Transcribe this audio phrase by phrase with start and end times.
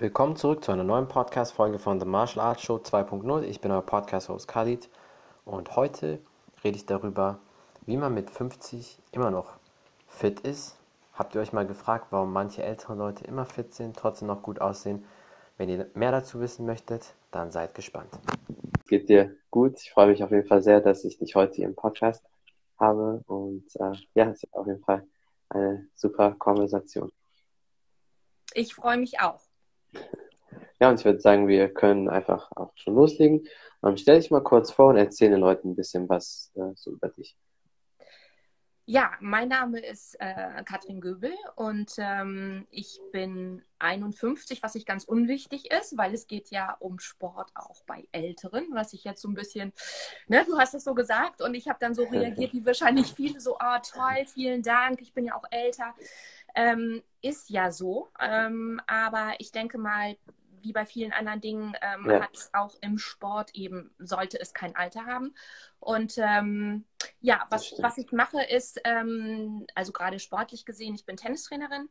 [0.00, 3.42] Willkommen zurück zu einer neuen Podcast-Folge von The Martial Arts Show 2.0.
[3.42, 4.88] Ich bin euer Podcast-Host Khalid
[5.44, 6.20] und heute
[6.64, 7.38] rede ich darüber,
[7.84, 9.58] wie man mit 50 immer noch
[10.08, 10.78] fit ist.
[11.12, 14.58] Habt ihr euch mal gefragt, warum manche ältere Leute immer fit sind, trotzdem noch gut
[14.62, 15.04] aussehen?
[15.58, 18.08] Wenn ihr mehr dazu wissen möchtet, dann seid gespannt.
[18.88, 19.78] Geht dir gut?
[19.82, 22.24] Ich freue mich auf jeden Fall sehr, dass ich dich heute hier im Podcast
[22.78, 25.06] habe und äh, ja, es ist auf jeden Fall
[25.50, 27.12] eine super Konversation.
[28.54, 29.49] Ich freue mich auch.
[30.80, 33.46] Ja, und ich würde sagen, wir können einfach auch schon loslegen.
[33.84, 36.92] Ähm, stell dich mal kurz vor und erzähle den Leuten ein bisschen was äh, so
[36.92, 37.36] über dich.
[38.92, 45.04] Ja, mein Name ist äh, Katrin Göbel und ähm, ich bin 51, was nicht ganz
[45.04, 49.28] unwichtig ist, weil es geht ja um Sport auch bei Älteren, was ich jetzt so
[49.28, 49.72] ein bisschen,
[50.26, 53.38] ne, du hast es so gesagt und ich habe dann so reagiert, wie wahrscheinlich viele
[53.38, 55.94] so, ah oh, toll, vielen Dank, ich bin ja auch älter.
[56.54, 60.16] Ähm, ist ja so, ähm, aber ich denke mal,
[60.62, 62.22] wie bei vielen anderen Dingen ähm, ja.
[62.22, 65.34] hat es auch im Sport eben, sollte es kein Alter haben.
[65.78, 66.84] Und ähm,
[67.20, 71.88] ja, was, was ich mache ist, ähm, also gerade sportlich gesehen, ich bin Tennistrainerin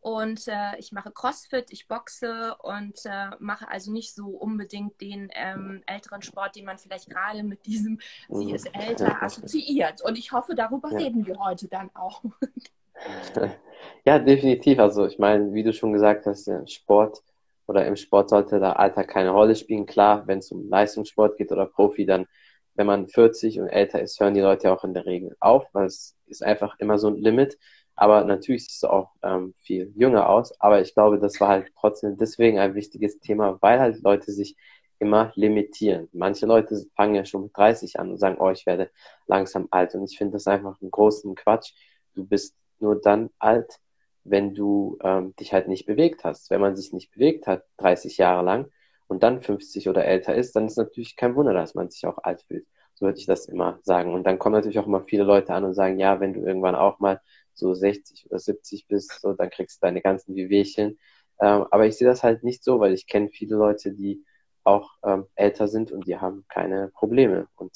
[0.00, 5.30] und äh, ich mache Crossfit, ich boxe und äh, mache also nicht so unbedingt den
[5.34, 8.54] ähm, älteren Sport, den man vielleicht gerade mit diesem, sie mhm.
[8.54, 10.02] ist älter, assoziiert.
[10.02, 10.98] Und ich hoffe, darüber ja.
[10.98, 12.24] reden wir heute dann auch.
[14.04, 14.78] Ja, definitiv.
[14.80, 17.22] Also ich meine, wie du schon gesagt hast, Sport
[17.66, 19.86] oder im Sport sollte der Alter keine Rolle spielen.
[19.86, 22.26] Klar, wenn es um Leistungssport geht oder Profi, dann,
[22.74, 25.86] wenn man 40 und älter ist, hören die Leute auch in der Regel auf, weil
[25.86, 27.58] es ist einfach immer so ein Limit.
[27.94, 30.58] Aber natürlich sieht es auch ähm, viel jünger aus.
[30.60, 34.56] Aber ich glaube, das war halt trotzdem deswegen ein wichtiges Thema, weil halt Leute sich
[34.98, 36.08] immer limitieren.
[36.12, 38.90] Manche Leute fangen ja schon mit 30 an und sagen, oh, ich werde
[39.26, 39.94] langsam alt.
[39.94, 41.72] Und ich finde das einfach einen großen Quatsch.
[42.14, 43.78] Du bist nur dann alt,
[44.24, 46.50] wenn du ähm, dich halt nicht bewegt hast.
[46.50, 48.70] Wenn man sich nicht bewegt hat, 30 Jahre lang
[49.08, 52.18] und dann 50 oder älter ist, dann ist natürlich kein Wunder, dass man sich auch
[52.22, 52.66] alt fühlt.
[52.94, 54.14] So würde ich das immer sagen.
[54.14, 56.74] Und dann kommen natürlich auch immer viele Leute an und sagen, ja, wenn du irgendwann
[56.74, 57.20] auch mal
[57.54, 60.98] so 60 oder 70 bist, so, dann kriegst du deine ganzen Wehwehchen.
[61.40, 64.24] Ähm, aber ich sehe das halt nicht so, weil ich kenne viele Leute, die
[64.64, 67.48] auch ähm, älter sind und die haben keine Probleme.
[67.56, 67.72] Und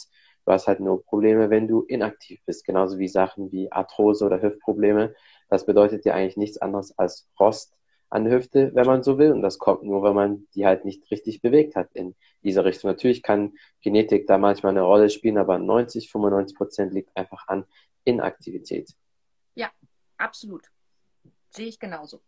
[0.46, 2.64] du hast halt nur Probleme, wenn du inaktiv bist.
[2.64, 5.14] Genauso wie Sachen wie Arthrose oder Hüftprobleme.
[5.48, 7.76] Das bedeutet ja eigentlich nichts anderes als Rost
[8.08, 9.32] an der Hüfte, wenn man so will.
[9.32, 12.14] Und das kommt nur, wenn man die halt nicht richtig bewegt hat in
[12.44, 12.90] dieser Richtung.
[12.90, 17.64] Natürlich kann Genetik da manchmal eine Rolle spielen, aber 90, 95 Prozent liegt einfach an
[18.04, 18.94] Inaktivität.
[19.56, 19.70] Ja,
[20.16, 20.70] absolut.
[21.48, 22.20] Sehe ich genauso.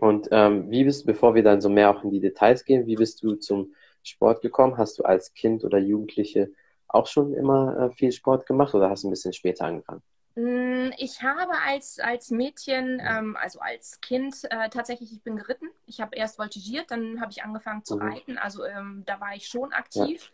[0.00, 2.96] Und ähm, wie bist, bevor wir dann so mehr auch in die Details gehen, wie
[2.96, 4.78] bist du zum Sport gekommen?
[4.78, 6.50] Hast du als Kind oder Jugendliche
[6.94, 10.02] auch schon immer äh, viel Sport gemacht oder hast du ein bisschen später angefangen?
[10.36, 15.68] Mm, ich habe als, als Mädchen, ähm, also als Kind äh, tatsächlich, ich bin geritten.
[15.86, 18.02] Ich habe erst voltigiert, dann habe ich angefangen zu mhm.
[18.02, 18.38] reiten.
[18.38, 20.30] Also ähm, da war ich schon aktiv.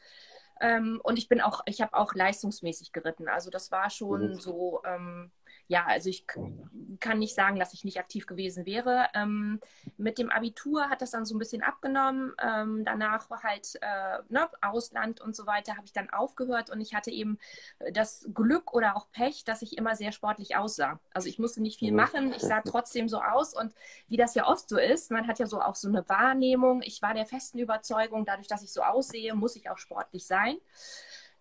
[0.61, 0.77] Ja.
[0.77, 3.28] Ähm, und ich bin auch, ich habe auch leistungsmäßig geritten.
[3.28, 4.38] Also das war schon mhm.
[4.38, 5.31] so, ähm,
[5.69, 6.27] ja, also ich
[7.00, 9.06] kann nicht sagen, dass ich nicht aktiv gewesen wäre.
[9.15, 9.60] Ähm,
[9.97, 12.32] mit dem Abitur hat das dann so ein bisschen abgenommen.
[12.41, 16.81] Ähm, danach war halt äh, ne, Ausland und so weiter, habe ich dann aufgehört und
[16.81, 17.38] ich hatte eben
[17.93, 21.00] das Glück oder auch Pech, dass ich immer sehr sportlich aussah.
[21.12, 21.97] Also ich musste nicht viel mhm.
[21.97, 23.75] machen, ich sah trotzdem so aus und
[24.09, 26.82] wie das ja oft so ist, man hat ja so auch so eine Wahrnehmung.
[26.82, 30.59] Ich war der festen Überzeugung, dadurch, dass ich so aussehe, muss ich auch sportlich sein.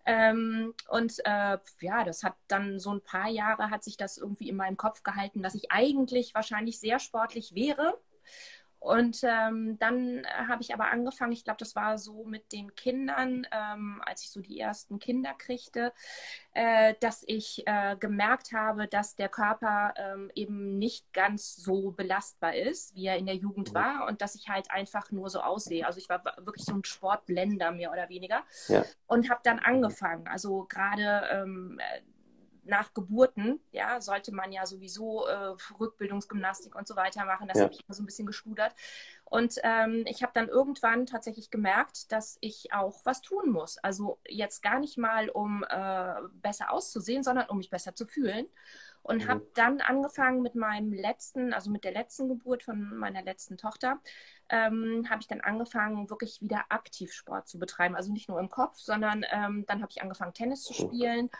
[0.06, 4.48] Ähm, und äh, ja, das hat dann so ein paar Jahre hat sich das irgendwie
[4.48, 7.98] in meinem Kopf gehalten, dass ich eigentlich wahrscheinlich sehr sportlich wäre.
[8.86, 12.76] Und ähm, dann äh, habe ich aber angefangen, ich glaube, das war so mit den
[12.76, 15.92] Kindern, ähm, als ich so die ersten Kinder kriegte,
[16.52, 22.54] äh, dass ich äh, gemerkt habe, dass der Körper ähm, eben nicht ganz so belastbar
[22.54, 23.74] ist, wie er in der Jugend mhm.
[23.74, 25.84] war und dass ich halt einfach nur so aussehe.
[25.84, 28.84] Also ich war wirklich so ein Sportblender mehr oder weniger ja.
[29.08, 30.28] und habe dann angefangen.
[30.28, 31.80] Also gerade ähm,
[32.66, 37.48] nach Geburten, ja, sollte man ja sowieso äh, Rückbildungsgymnastik und so weiter machen.
[37.48, 37.64] Das ja.
[37.64, 38.74] habe ich immer so ein bisschen geschludert.
[39.24, 43.78] Und ähm, ich habe dann irgendwann tatsächlich gemerkt, dass ich auch was tun muss.
[43.78, 48.46] Also jetzt gar nicht mal, um äh, besser auszusehen, sondern um mich besser zu fühlen.
[49.02, 49.28] Und mhm.
[49.28, 54.00] habe dann angefangen mit meinem letzten, also mit der letzten Geburt von meiner letzten Tochter,
[54.48, 57.94] ähm, habe ich dann angefangen, wirklich wieder aktiv Sport zu betreiben.
[57.94, 61.30] Also nicht nur im Kopf, sondern ähm, dann habe ich angefangen, Tennis zu spielen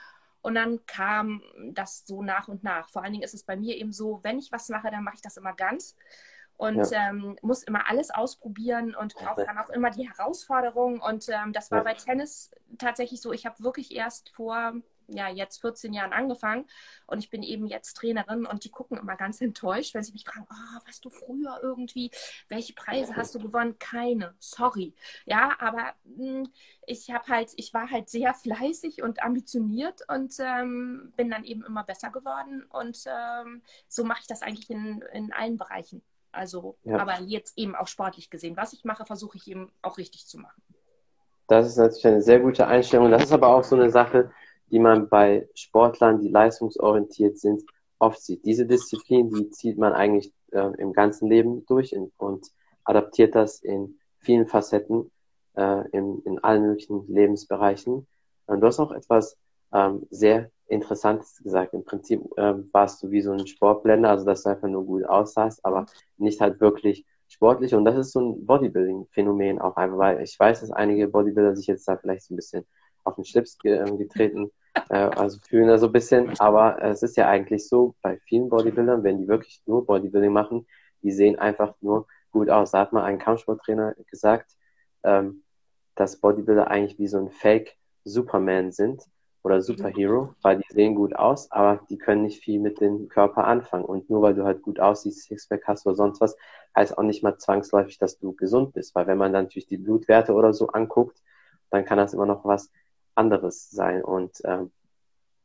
[0.43, 1.43] und dann kam
[1.73, 2.89] das so nach und nach.
[2.89, 5.17] Vor allen Dingen ist es bei mir eben so, wenn ich was mache, dann mache
[5.17, 5.97] ich das immer ganz
[6.57, 7.11] und ja.
[7.11, 11.01] ähm, muss immer alles ausprobieren und brauche dann auch immer die Herausforderung.
[11.01, 11.85] Und ähm, das war ja.
[11.85, 13.33] bei Tennis tatsächlich so.
[13.33, 14.75] Ich habe wirklich erst vor
[15.09, 16.67] ja jetzt 14 Jahren angefangen
[17.07, 20.25] und ich bin eben jetzt Trainerin und die gucken immer ganz enttäuscht, wenn sie mich
[20.25, 22.11] fragen, oh, was du früher irgendwie,
[22.49, 23.79] welche Preise hast du gewonnen?
[23.79, 24.95] Keine, sorry.
[25.25, 26.53] Ja, aber mh, hm,
[26.87, 31.65] ich habe halt, ich war halt sehr fleißig und ambitioniert und ähm, bin dann eben
[31.65, 36.03] immer besser geworden und ähm, so mache ich das eigentlich in, in allen Bereichen.
[36.37, 36.99] Also, ja.
[36.99, 38.57] aber jetzt eben auch sportlich gesehen.
[38.57, 40.63] Was ich mache, versuche ich eben auch richtig zu machen.
[41.49, 43.11] Das ist natürlich eine sehr gute Einstellung.
[43.11, 44.31] Das ist aber auch so eine Sache,
[44.71, 47.63] die man bei Sportlern, die leistungsorientiert sind,
[47.99, 48.45] oft sieht.
[48.45, 52.47] Diese Disziplin, die zieht man eigentlich äh, im ganzen Leben durch in, und
[52.85, 55.11] adaptiert das in vielen Facetten,
[55.57, 58.07] äh, in, in allen möglichen Lebensbereichen.
[58.47, 59.37] Und du hast auch etwas
[59.73, 61.75] ähm, sehr Interessantes gesagt.
[61.75, 65.05] Im Prinzip ähm, warst du wie so ein Sportblender, also dass du einfach nur gut
[65.05, 65.87] aussahst, aber
[66.17, 67.75] nicht halt wirklich sportlich.
[67.75, 71.67] Und das ist so ein Bodybuilding-Phänomen auch einfach, weil ich weiß, dass einige Bodybuilder sich
[71.67, 72.67] jetzt da vielleicht so ein bisschen
[73.07, 74.51] auf den Schlips ähm, getreten,
[74.91, 76.39] äh, also fühlen da so ein bisschen.
[76.41, 80.67] Aber es ist ja eigentlich so, bei vielen Bodybuildern, wenn die wirklich nur Bodybuilding machen,
[81.03, 82.73] die sehen einfach nur gut aus.
[82.73, 84.53] Da hat mal ein Kampfsporttrainer gesagt,
[85.03, 85.43] ähm,
[85.95, 89.03] dass Bodybuilder eigentlich wie so ein Fake-Superman sind
[89.47, 93.45] oder Superhero, weil die sehen gut aus, aber die können nicht viel mit dem Körper
[93.45, 93.85] anfangen.
[93.85, 96.37] Und nur weil du halt gut aussiehst, Sixpack hast oder sonst was,
[96.75, 98.95] heißt auch nicht mal zwangsläufig, dass du gesund bist.
[98.97, 101.23] Weil wenn man dann natürlich die Blutwerte oder so anguckt,
[101.71, 102.71] dann kann das immer noch was
[103.17, 104.05] anderes sein.
[104.05, 104.71] Und ähm,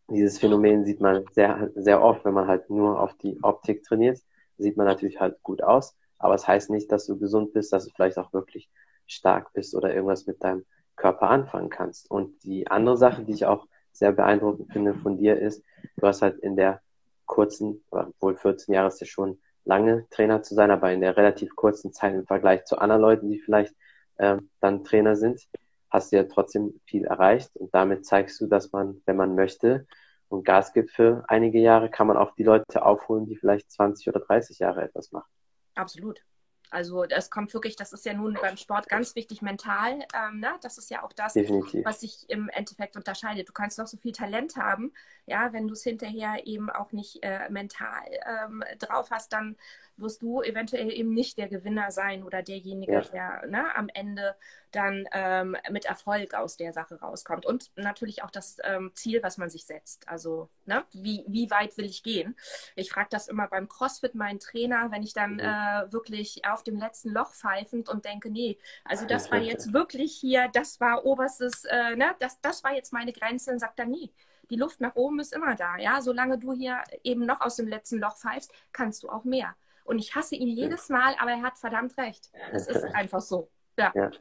[0.09, 4.19] dieses Phänomen sieht man sehr, sehr oft, wenn man halt nur auf die Optik trainiert,
[4.57, 5.95] sieht man natürlich halt gut aus.
[6.19, 8.69] Aber es das heißt nicht, dass du gesund bist, dass du vielleicht auch wirklich
[9.07, 10.65] stark bist oder irgendwas mit deinem
[10.95, 12.09] Körper anfangen kannst.
[12.11, 15.63] Und die andere Sache, die ich auch sehr beeindruckend finde von dir ist,
[15.97, 16.81] du hast halt in der
[17.25, 17.83] kurzen,
[18.19, 21.93] wohl 14 Jahre ist ja schon lange Trainer zu sein, aber in der relativ kurzen
[21.93, 23.75] Zeit im Vergleich zu anderen Leuten, die vielleicht
[24.17, 25.47] äh, dann Trainer sind,
[25.91, 29.85] hast du ja trotzdem viel erreicht und damit zeigst du, dass man, wenn man möchte
[30.29, 34.07] und Gas gibt für einige Jahre, kann man auch die Leute aufholen, die vielleicht 20
[34.07, 35.29] oder 30 Jahre etwas machen.
[35.75, 36.23] Absolut.
[36.71, 39.99] Also das kommt wirklich, das ist ja nun beim Sport ganz wichtig mental.
[40.15, 40.57] Ähm, ne?
[40.61, 41.83] Das ist ja auch das, Definitiv.
[41.83, 43.49] was sich im Endeffekt unterscheidet.
[43.49, 44.93] Du kannst noch so viel Talent haben,
[45.25, 49.57] ja, wenn du es hinterher eben auch nicht äh, mental ähm, drauf hast, dann
[50.01, 53.01] wirst du eventuell eben nicht der Gewinner sein oder derjenige, ja.
[53.01, 54.35] der ne, am Ende
[54.71, 57.45] dann ähm, mit Erfolg aus der Sache rauskommt.
[57.45, 60.07] Und natürlich auch das ähm, Ziel, was man sich setzt.
[60.07, 62.35] Also, ne, wie, wie weit will ich gehen?
[62.75, 65.39] Ich frage das immer beim CrossFit meinen Trainer, wenn ich dann mhm.
[65.39, 70.15] äh, wirklich auf dem letzten Loch pfeifend und denke, nee, also das war jetzt wirklich
[70.15, 73.85] hier, das war oberstes, äh, ne, das, das war jetzt meine Grenze, dann sagt er,
[73.85, 74.11] nee
[74.51, 75.77] die Luft nach oben ist immer da.
[75.77, 79.55] Ja, solange du hier eben noch aus dem letzten Loch pfeifst, kannst du auch mehr.
[79.83, 82.31] Und ich hasse ihn jedes Mal, aber er hat verdammt recht.
[82.51, 83.49] Es ist einfach so.
[83.77, 83.91] Ja.
[83.95, 84.11] ja.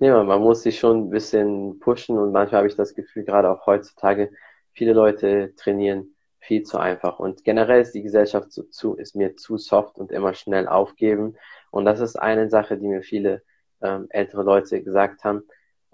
[0.00, 3.48] Ja, man muss sich schon ein bisschen pushen und manchmal habe ich das Gefühl, gerade
[3.48, 4.32] auch heutzutage,
[4.72, 7.18] viele Leute trainieren viel zu einfach.
[7.18, 11.36] Und generell ist die Gesellschaft so zu, ist mir zu soft und immer schnell aufgeben.
[11.70, 13.42] Und das ist eine Sache, die mir viele
[13.80, 15.44] ähm, ältere Leute gesagt haben.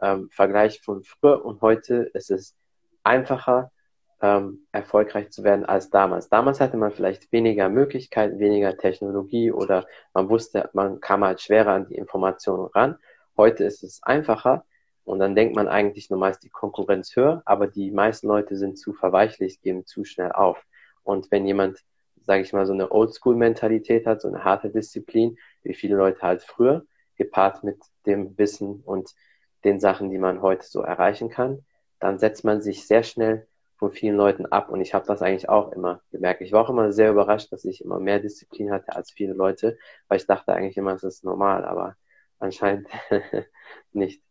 [0.01, 2.57] Ähm, Vergleich von früher und heute ist es
[3.05, 3.71] einfacher,
[4.23, 6.29] ähm, erfolgreich zu werden als damals.
[6.29, 11.73] Damals hatte man vielleicht weniger Möglichkeiten, weniger Technologie oder man wusste, man kam halt schwerer
[11.73, 12.97] an die Informationen ran.
[13.37, 14.65] Heute ist es einfacher
[15.05, 18.79] und dann denkt man eigentlich, normal ist die Konkurrenz höher, aber die meisten Leute sind
[18.79, 20.63] zu verweichlicht, geben zu schnell auf.
[21.03, 21.79] Und wenn jemand,
[22.23, 26.43] sage ich mal, so eine Oldschool-Mentalität hat, so eine harte Disziplin, wie viele Leute halt
[26.43, 26.85] früher,
[27.17, 29.15] gepaart mit dem Wissen und
[29.65, 31.65] den Sachen, die man heute so erreichen kann,
[31.99, 33.47] dann setzt man sich sehr schnell
[33.81, 34.71] von vielen Leuten ab.
[34.71, 36.43] Und ich habe das eigentlich auch immer gemerkt.
[36.43, 39.79] Ich war auch immer sehr überrascht, dass ich immer mehr Disziplin hatte als viele Leute,
[40.09, 41.97] weil ich dachte eigentlich immer, es ist normal, aber
[42.39, 42.89] anscheinend
[43.93, 44.23] nicht.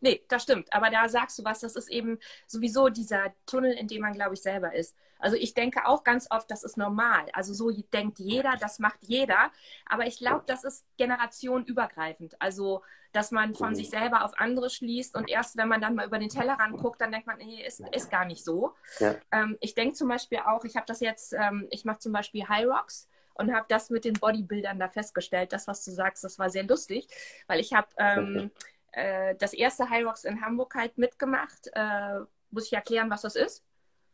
[0.00, 0.72] Nee, das stimmt.
[0.72, 4.34] Aber da sagst du was, das ist eben sowieso dieser Tunnel, in dem man, glaube
[4.34, 4.96] ich, selber ist.
[5.20, 7.26] Also ich denke auch ganz oft, das ist normal.
[7.32, 9.50] Also so denkt jeder, das macht jeder.
[9.86, 12.40] Aber ich glaube, das ist generationenübergreifend.
[12.40, 12.82] Also,
[13.12, 16.18] dass man von sich selber auf andere schließt und erst, wenn man dann mal über
[16.18, 18.74] den Tellerrand guckt, dann denkt man, nee, ist, ist gar nicht so.
[18.98, 19.16] Ja.
[19.32, 22.48] Ähm, ich denke zum Beispiel auch, ich habe das jetzt, ähm, ich mache zum Beispiel
[22.48, 25.52] High Rocks und habe das mit den Bodybuildern da festgestellt.
[25.52, 27.08] Das, was du sagst, das war sehr lustig,
[27.46, 28.50] weil ich habe ähm,
[28.92, 31.70] äh, das erste High Rocks in Hamburg halt mitgemacht.
[31.72, 32.20] Äh,
[32.50, 33.64] muss ich erklären, was das ist?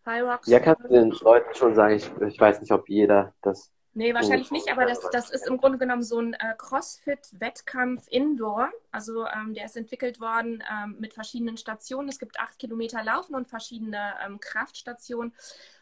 [0.04, 0.48] High Rocks?
[0.48, 1.94] Ja, kannst du den Leuten schon sagen.
[1.94, 3.72] Ich, ich weiß nicht, ob jeder das.
[3.94, 8.68] Nee, wahrscheinlich nicht, aber das, das ist im Grunde genommen so ein äh, CrossFit-Wettkampf Indoor.
[8.92, 12.10] Also ähm, der ist entwickelt worden ähm, mit verschiedenen Stationen.
[12.10, 15.32] Es gibt acht Kilometer Laufen und verschiedene ähm, Kraftstationen.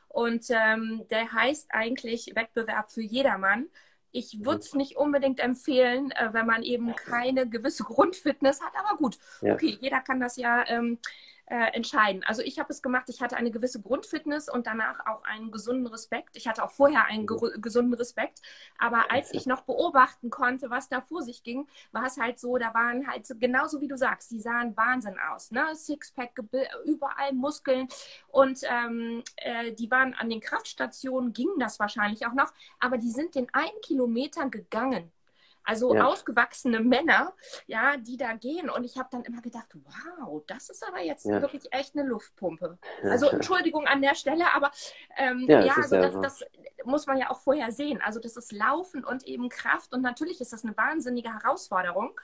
[0.06, 3.66] Und ähm, der heißt eigentlich Wettbewerb für jedermann.
[4.16, 8.72] Ich würde es nicht unbedingt empfehlen, äh, wenn man eben keine gewisse Grundfitness hat.
[8.78, 9.54] Aber gut, ja.
[9.54, 10.98] okay, jeder kann das ja ähm,
[11.46, 12.24] äh, entscheiden.
[12.24, 15.86] Also ich habe es gemacht, ich hatte eine gewisse Grundfitness und danach auch einen gesunden
[15.86, 16.36] Respekt.
[16.36, 18.40] Ich hatte auch vorher einen ge gesunden Respekt,
[18.78, 22.56] aber als ich noch beobachten konnte, was da vor sich ging, war es halt so,
[22.56, 25.74] da waren halt genauso wie du sagst, die sahen Wahnsinn aus, ne?
[25.74, 26.40] Sixpack,
[26.84, 27.88] überall Muskeln
[28.28, 33.10] und ähm, äh, die waren an den Kraftstationen, ging das wahrscheinlich auch noch, aber die
[33.10, 35.12] sind den einen Kilometer gegangen.
[35.64, 36.04] Also ja.
[36.04, 37.32] ausgewachsene Männer,
[37.66, 38.68] ja, die da gehen.
[38.68, 41.40] Und ich habe dann immer gedacht, wow, das ist aber jetzt ja.
[41.40, 42.78] wirklich echt eine Luftpumpe.
[43.02, 44.70] Also Entschuldigung an der Stelle, aber
[45.16, 46.44] ähm, ja, ja also das, das,
[46.84, 48.00] muss man ja auch vorher sehen.
[48.04, 49.94] Also das ist Laufen und eben Kraft.
[49.94, 52.18] Und natürlich ist das eine wahnsinnige Herausforderung.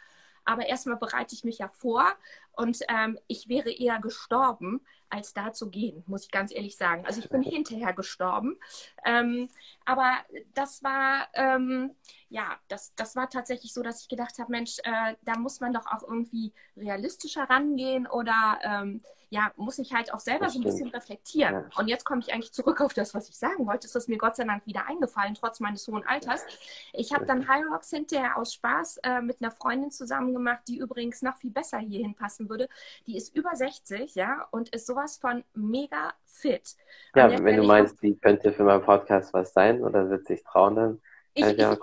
[0.45, 2.05] Aber erstmal bereite ich mich ja vor
[2.53, 4.81] und ähm, ich wäre eher gestorben,
[5.11, 7.05] als da zu gehen, muss ich ganz ehrlich sagen.
[7.05, 8.59] Also ich bin hinterher gestorben.
[9.05, 9.49] Ähm,
[9.85, 10.13] aber
[10.55, 11.95] das war, ähm,
[12.29, 15.73] ja, das, das war tatsächlich so, dass ich gedacht habe, Mensch, äh, da muss man
[15.73, 20.61] doch auch irgendwie realistischer rangehen oder ähm, ja, muss ich halt auch selber das so
[20.61, 21.55] ein bisschen reflektieren.
[21.55, 21.79] Ja.
[21.79, 23.87] Und jetzt komme ich eigentlich zurück auf das, was ich sagen wollte.
[23.87, 26.45] Es ist mir Gott sei Dank wieder eingefallen, trotz meines hohen Alters.
[26.93, 30.79] Ich habe dann High Rocks hinterher aus Spaß äh, mit einer Freundin zusammen gemacht, die
[30.79, 32.69] übrigens noch viel besser hierhin passen würde.
[33.07, 36.77] Die ist über 60, ja, und ist sowas von mega fit.
[37.15, 40.77] Ja, wenn du meinst, die könnte für meinen Podcast was sein oder wird sich trauen,
[40.77, 41.01] dann
[41.35, 41.77] ich, ja,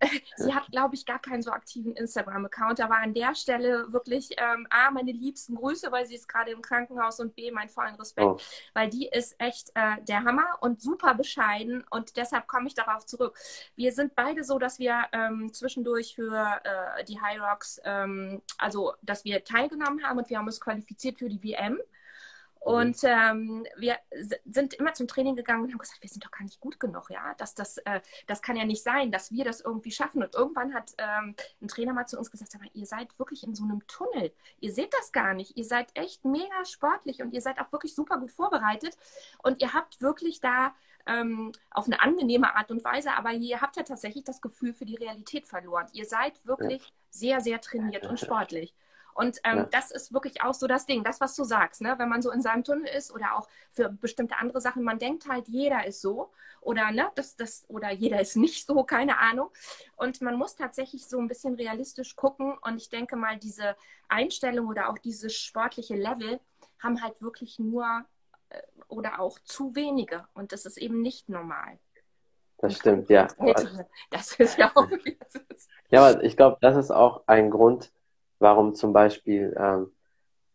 [0.36, 2.80] sie hat, glaube ich, gar keinen so aktiven Instagram-Account.
[2.80, 6.62] Aber an der Stelle wirklich ähm, A, meine liebsten Grüße, weil sie ist gerade im
[6.62, 8.38] Krankenhaus und B, mein vollen Respekt, oh.
[8.74, 13.04] weil die ist echt äh, der Hammer und super bescheiden und deshalb komme ich darauf
[13.06, 13.38] zurück.
[13.76, 18.94] Wir sind beide so, dass wir ähm, zwischendurch für äh, die High Rocks, ähm, also
[19.02, 21.78] dass wir teilgenommen haben und wir haben uns qualifiziert für die WM.
[22.60, 23.96] Und ähm, wir
[24.44, 27.08] sind immer zum Training gegangen und haben gesagt, wir sind doch gar nicht gut genug,
[27.08, 27.34] ja.
[27.38, 30.22] Das, das, äh, das kann ja nicht sein, dass wir das irgendwie schaffen.
[30.22, 33.54] Und irgendwann hat ähm, ein Trainer mal zu uns gesagt, aber ihr seid wirklich in
[33.54, 34.30] so einem Tunnel.
[34.60, 35.56] Ihr seht das gar nicht.
[35.56, 38.98] Ihr seid echt mega sportlich und ihr seid auch wirklich super gut vorbereitet.
[39.42, 40.74] Und ihr habt wirklich da
[41.06, 44.84] ähm, auf eine angenehme Art und Weise, aber ihr habt ja tatsächlich das Gefühl für
[44.84, 45.86] die Realität verloren.
[45.94, 48.74] Ihr seid wirklich sehr, sehr trainiert und sportlich.
[49.20, 49.68] Und ähm, ja.
[49.70, 51.94] das ist wirklich auch so das Ding, das, was du sagst, ne?
[51.98, 55.28] wenn man so in seinem Tunnel ist oder auch für bestimmte andere Sachen, man denkt
[55.28, 56.30] halt, jeder ist so
[56.62, 59.50] oder ne, das, das, oder jeder ist nicht so, keine Ahnung.
[59.96, 62.56] Und man muss tatsächlich so ein bisschen realistisch gucken.
[62.62, 63.76] Und ich denke mal, diese
[64.08, 66.40] Einstellung oder auch dieses sportliche Level
[66.78, 67.84] haben halt wirklich nur
[68.48, 70.28] äh, oder auch zu wenige.
[70.32, 71.78] Und das ist eben nicht normal.
[72.56, 73.28] Das stimmt, ja.
[74.10, 74.88] Das ist ja auch.
[75.90, 77.92] ja, aber ich glaube, das ist auch ein Grund,
[78.40, 79.92] warum zum Beispiel ähm,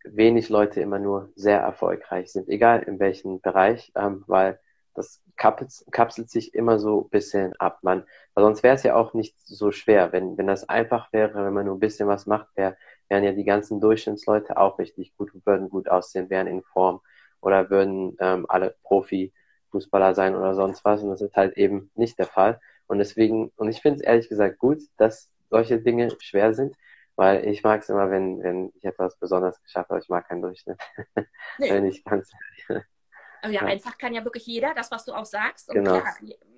[0.04, 4.60] wenig Leute immer nur sehr erfolgreich sind, egal in welchem Bereich, ähm, weil
[4.94, 7.80] das kapselt, sich immer so ein bisschen ab.
[7.82, 10.12] Man, weil sonst wäre es ja auch nicht so schwer.
[10.12, 12.76] Wenn, wenn das einfach wäre, wenn man nur ein bisschen was macht, wär,
[13.08, 17.00] wären ja die ganzen Durchschnittsleute auch richtig gut, würden gut aussehen, wären in Form
[17.40, 21.02] oder würden ähm, alle Profi-Fußballer sein oder sonst was.
[21.02, 22.60] Und das ist halt eben nicht der Fall.
[22.86, 26.74] Und deswegen, und ich finde es ehrlich gesagt gut, dass solche Dinge schwer sind,
[27.16, 30.00] weil ich mag es immer, wenn, wenn ich etwas besonders geschafft habe.
[30.00, 30.78] Ich mag keinen Durchschnitt.
[31.58, 31.70] Nee.
[31.70, 32.30] wenn ich ganz
[32.68, 35.70] ja, ja, einfach kann ja wirklich jeder, das, was du auch sagst.
[35.70, 36.00] Und genau.
[36.00, 36.14] klar,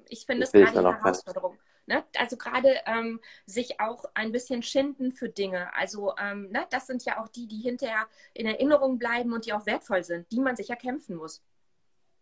[0.08, 1.56] ich finde es gerade eine Herausforderung.
[1.86, 2.02] Ne?
[2.18, 5.72] Also gerade ähm, sich auch ein bisschen schinden für Dinge.
[5.74, 6.66] Also ähm, ne?
[6.70, 10.30] das sind ja auch die, die hinterher in Erinnerung bleiben und die auch wertvoll sind,
[10.32, 11.42] die man sich erkämpfen muss.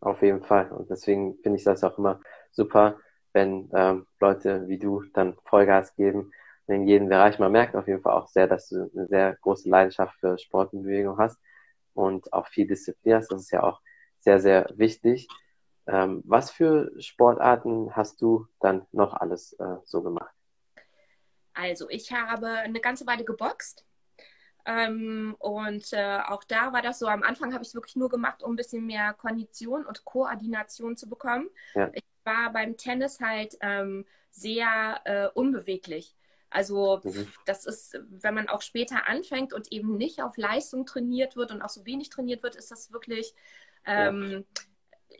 [0.00, 0.70] Auf jeden Fall.
[0.70, 3.00] Und deswegen finde ich das auch immer super,
[3.32, 6.32] wenn ähm, Leute wie du dann Vollgas geben
[6.68, 7.38] in jedem Bereich.
[7.38, 10.72] Man merkt auf jeden Fall auch sehr, dass du eine sehr große Leidenschaft für Sport
[10.72, 11.38] und Bewegung hast
[11.94, 13.30] und auch viel Disziplin hast.
[13.30, 13.80] Das ist ja auch
[14.20, 15.28] sehr, sehr wichtig.
[15.86, 20.34] Ähm, was für Sportarten hast du dann noch alles äh, so gemacht?
[21.54, 23.84] Also, ich habe eine ganze Weile geboxt.
[24.66, 28.08] Ähm, und äh, auch da war das so, am Anfang habe ich es wirklich nur
[28.08, 31.48] gemacht, um ein bisschen mehr Kondition und Koordination zu bekommen.
[31.74, 31.88] Ja.
[31.94, 36.16] Ich war beim Tennis halt ähm, sehr äh, unbeweglich.
[36.56, 37.28] Also mhm.
[37.44, 41.60] das ist, wenn man auch später anfängt und eben nicht auf Leistung trainiert wird und
[41.60, 43.34] auch so wenig trainiert wird, ist das wirklich,
[43.84, 44.46] ähm,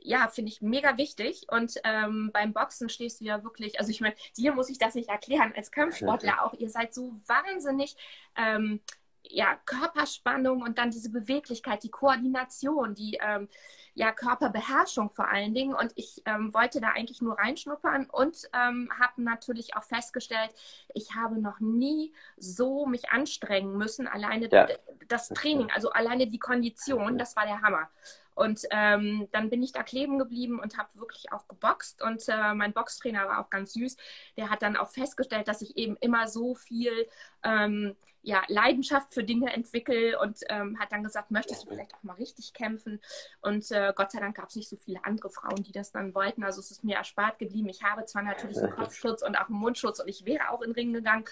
[0.00, 1.46] ja, ja finde ich mega wichtig.
[1.50, 4.94] Und ähm, beim Boxen stehst du ja wirklich, also ich meine, dir muss ich das
[4.94, 7.96] nicht erklären, als Kampfsportler auch, ihr seid so wahnsinnig
[8.34, 8.80] ähm,
[9.30, 13.48] ja, Körperspannung und dann diese Beweglichkeit, die Koordination, die ähm,
[13.94, 15.74] ja, Körperbeherrschung vor allen Dingen.
[15.74, 20.50] Und ich ähm, wollte da eigentlich nur reinschnuppern und ähm, habe natürlich auch festgestellt,
[20.94, 24.06] ich habe noch nie so mich anstrengen müssen.
[24.06, 24.68] Alleine ja.
[25.08, 27.88] Das Training, also alleine die Kondition, das war der Hammer.
[28.34, 32.02] Und ähm, dann bin ich da kleben geblieben und habe wirklich auch geboxt.
[32.02, 33.96] Und äh, mein Boxtrainer war auch ganz süß.
[34.36, 37.08] Der hat dann auch festgestellt, dass ich eben immer so viel
[37.42, 42.02] ähm, ja, Leidenschaft für Dinge entwickle und ähm, hat dann gesagt, möchtest du vielleicht auch
[42.02, 43.00] mal richtig kämpfen?
[43.40, 46.12] Und äh, Gott sei Dank gab es nicht so viele andere Frauen, die das dann
[46.14, 46.42] wollten.
[46.42, 47.68] Also es ist mir erspart geblieben.
[47.68, 50.70] Ich habe zwar natürlich einen Kopfschutz und auch einen Mundschutz und ich wäre auch in
[50.70, 51.24] den Ring gegangen,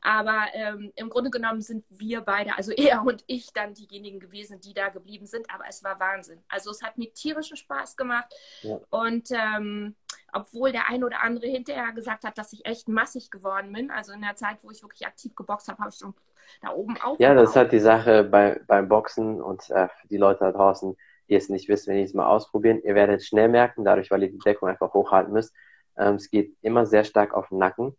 [0.00, 4.60] aber ähm, im Grunde genommen sind wir beide, also er und ich, dann diejenigen gewesen,
[4.60, 5.50] die da geblieben sind.
[5.52, 6.42] Aber es war Wahnsinn.
[6.48, 8.32] Also es hat mir tierischen Spaß gemacht.
[8.62, 8.78] Ja.
[8.90, 9.96] Und ähm,
[10.32, 14.12] obwohl der ein oder andere hinterher gesagt hat, dass ich echt massig geworden bin, also
[14.12, 16.14] in der Zeit, wo ich wirklich aktiv geboxt habe, habe ich schon
[16.62, 17.18] da oben auf.
[17.18, 20.52] Ja, das ist halt die Sache bei, beim Boxen und äh, für die Leute da
[20.52, 20.96] draußen,
[21.28, 24.22] die es nicht wissen, wenn die es mal ausprobieren, ihr werdet schnell merken, dadurch, weil
[24.22, 25.54] ihr die Deckung einfach hochhalten müsst,
[25.96, 27.96] ähm, es geht immer sehr stark auf den Nacken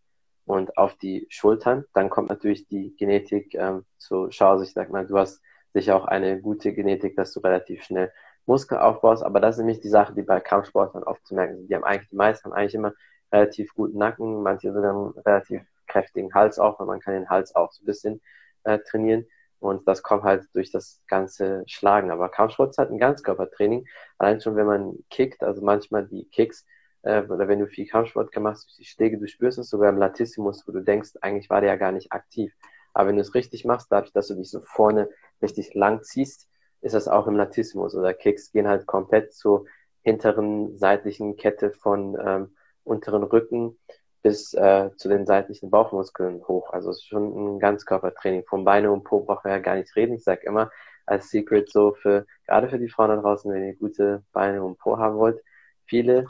[0.47, 1.85] und auf die Schultern.
[1.93, 4.51] Dann kommt natürlich die Genetik ähm, zur Schau.
[4.51, 5.41] Also ich sag mal, du hast
[5.73, 8.13] sicher auch eine gute Genetik, dass du relativ schnell
[8.45, 9.23] Muskeln aufbaust.
[9.23, 11.69] Aber das ist nämlich die Sache, die bei Kampfsportlern oft zu merken sind.
[11.69, 12.93] Die haben eigentlich, die meisten haben eigentlich immer
[13.31, 17.53] relativ guten Nacken, manche sogar einen relativ kräftigen Hals auch, weil man kann den Hals
[17.53, 18.21] auch so ein bisschen
[18.63, 19.25] äh, trainieren.
[19.59, 22.09] Und das kommt halt durch das ganze Schlagen.
[22.09, 23.85] Aber Kampfsport ist halt ein Ganzkörpertraining.
[24.17, 26.65] Allein schon, wenn man kickt, also manchmal die Kicks,
[27.03, 29.97] äh, oder wenn du viel Kampfsport gemacht hast, die Schläge, du spürst es sogar im
[29.97, 32.53] Latissimus, wo du denkst, eigentlich war der ja gar nicht aktiv.
[32.93, 35.09] Aber wenn du es richtig machst, dadurch, dass du dich so vorne
[35.41, 36.47] richtig lang ziehst,
[36.81, 39.65] ist das auch im Latissimus oder Kicks gehen halt komplett zur
[40.01, 43.77] hinteren seitlichen Kette von ähm, unteren Rücken
[44.21, 46.71] bis äh, zu den seitlichen Bauchmuskeln hoch.
[46.71, 48.45] Also es ist schon ein Ganzkörpertraining.
[48.45, 50.15] Vom Beine und Po brauchen wir ja gar nicht reden.
[50.15, 50.71] Ich sage immer
[51.05, 54.77] als Secret so für, gerade für die Frauen da draußen, wenn ihr gute Beine und
[54.77, 55.41] Po haben wollt,
[55.85, 56.25] viele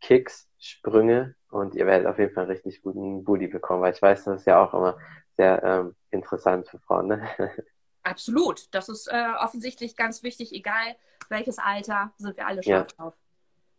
[0.00, 4.02] Kicks, Sprünge und ihr werdet auf jeden Fall einen richtig guten Booty bekommen, weil ich
[4.02, 4.98] weiß, das ist ja auch immer
[5.36, 7.08] sehr ähm, interessant für Frauen.
[7.08, 7.28] Ne?
[8.02, 8.72] Absolut.
[8.74, 10.96] Das ist äh, offensichtlich ganz wichtig, egal
[11.28, 12.96] welches Alter, sind wir alle scharf ja.
[12.96, 13.14] drauf.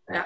[0.09, 0.25] Ja.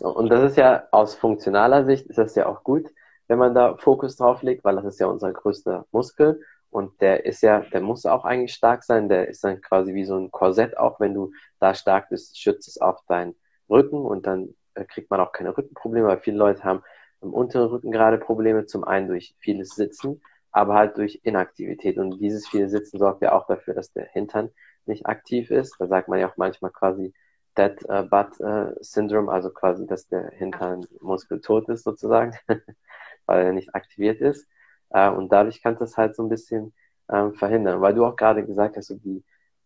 [0.08, 2.88] und das ist ja aus funktionaler Sicht ist das ja auch gut,
[3.28, 7.24] wenn man da Fokus drauf legt, weil das ist ja unser größter Muskel und der
[7.24, 10.30] ist ja, der muss auch eigentlich stark sein, der ist dann quasi wie so ein
[10.30, 13.34] Korsett, auch wenn du da stark bist, schützt es auch deinen
[13.68, 14.54] Rücken und dann
[14.84, 16.82] kriegt man auch keine Rückenprobleme, weil viele Leute haben
[17.22, 21.98] im unteren Rücken gerade Probleme, zum einen durch vieles Sitzen, aber halt durch Inaktivität.
[21.98, 24.50] Und dieses viele Sitzen sorgt ja auch dafür, dass der Hintern
[24.84, 25.76] nicht aktiv ist.
[25.78, 27.14] Da sagt man ja auch manchmal quasi
[27.56, 32.32] Dead uh, Butt uh, Syndrome, also quasi, dass der Hinternmuskel tot ist sozusagen,
[33.26, 34.46] weil er nicht aktiviert ist.
[34.88, 36.72] Und dadurch kannst du es halt so ein bisschen
[37.10, 37.80] ähm, verhindern.
[37.80, 39.24] Weil du auch gerade gesagt hast, so die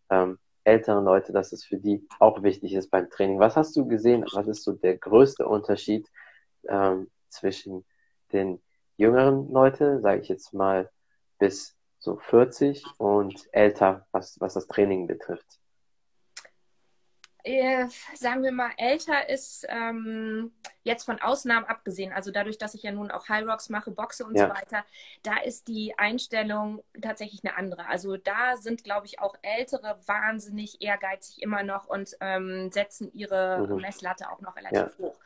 [0.09, 3.39] ähm, älteren Leute, dass es für die auch wichtig ist beim Training.
[3.39, 4.25] Was hast du gesehen?
[4.33, 6.07] Was ist so der größte Unterschied
[6.67, 7.85] ähm, zwischen
[8.31, 8.61] den
[8.97, 10.89] jüngeren Leuten, sage ich jetzt mal,
[11.39, 15.60] bis so 40 und älter, was, was das Training betrifft?
[17.43, 20.51] Äh, sagen wir mal, älter ist, ähm,
[20.83, 24.25] jetzt von Ausnahmen abgesehen, also dadurch, dass ich ja nun auch High Rocks mache, Boxe
[24.25, 24.47] und ja.
[24.47, 24.85] so weiter,
[25.23, 27.87] da ist die Einstellung tatsächlich eine andere.
[27.87, 33.67] Also da sind, glaube ich, auch Ältere wahnsinnig ehrgeizig immer noch und ähm, setzen ihre
[33.67, 33.81] mhm.
[33.81, 35.05] Messlatte auch noch relativ ja.
[35.05, 35.17] hoch.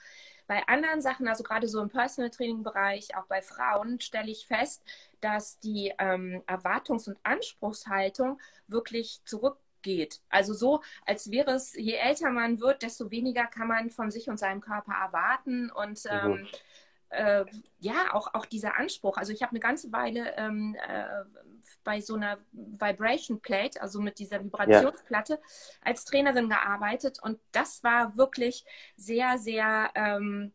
[0.48, 4.46] Bei anderen Sachen, also gerade so im Personal Training Bereich, auch bei Frauen, stelle ich
[4.46, 4.84] fest,
[5.20, 10.20] dass die ähm, Erwartungs- und Anspruchshaltung wirklich zurück geht.
[10.30, 14.28] Also so, als wäre es, je älter man wird, desto weniger kann man von sich
[14.28, 16.12] und seinem Körper erwarten und mhm.
[16.12, 16.48] ähm,
[17.10, 17.46] äh,
[17.80, 19.18] ja, auch, auch dieser Anspruch.
[19.18, 21.06] Also ich habe eine ganze Weile ähm, äh,
[21.84, 25.40] bei so einer Vibration Plate, also mit dieser Vibrationsplatte, ja.
[25.82, 28.66] als Trainerin gearbeitet und das war wirklich
[28.98, 30.52] sehr, sehr ähm,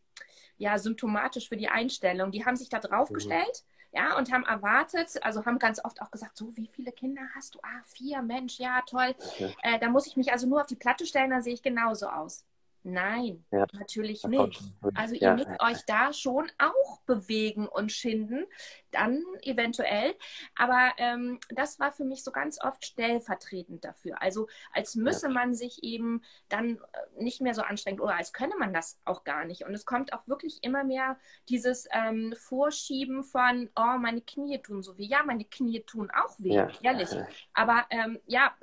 [0.59, 2.33] ja, symptomatisch für die Einstellung.
[2.33, 3.65] Die haben sich da draufgestellt.
[3.65, 7.23] Mhm ja, und haben erwartet, also haben ganz oft auch gesagt, so, wie viele Kinder
[7.35, 7.61] hast du?
[7.63, 9.15] Ah, vier, Mensch, ja, toll.
[9.19, 9.55] Okay.
[9.63, 12.09] Äh, da muss ich mich also nur auf die Platte stellen, dann sehe ich genauso
[12.09, 12.45] aus.
[12.83, 13.67] Nein, ja.
[13.73, 14.63] natürlich nicht.
[14.95, 15.35] Also ihr ja.
[15.35, 18.47] müsst euch da schon auch bewegen und schinden,
[18.91, 20.15] dann eventuell.
[20.57, 24.23] Aber ähm, das war für mich so ganz oft stellvertretend dafür.
[24.23, 25.33] Also als müsse ja.
[25.33, 29.25] man sich eben dann äh, nicht mehr so anstrengen oder als könne man das auch
[29.25, 29.65] gar nicht.
[29.65, 31.19] Und es kommt auch wirklich immer mehr
[31.51, 35.05] dieses ähm, Vorschieben von, oh, meine Knie tun so weh.
[35.05, 37.11] Ja, meine Knie tun auch weh, ehrlich.
[37.53, 38.55] Aber ähm, ja,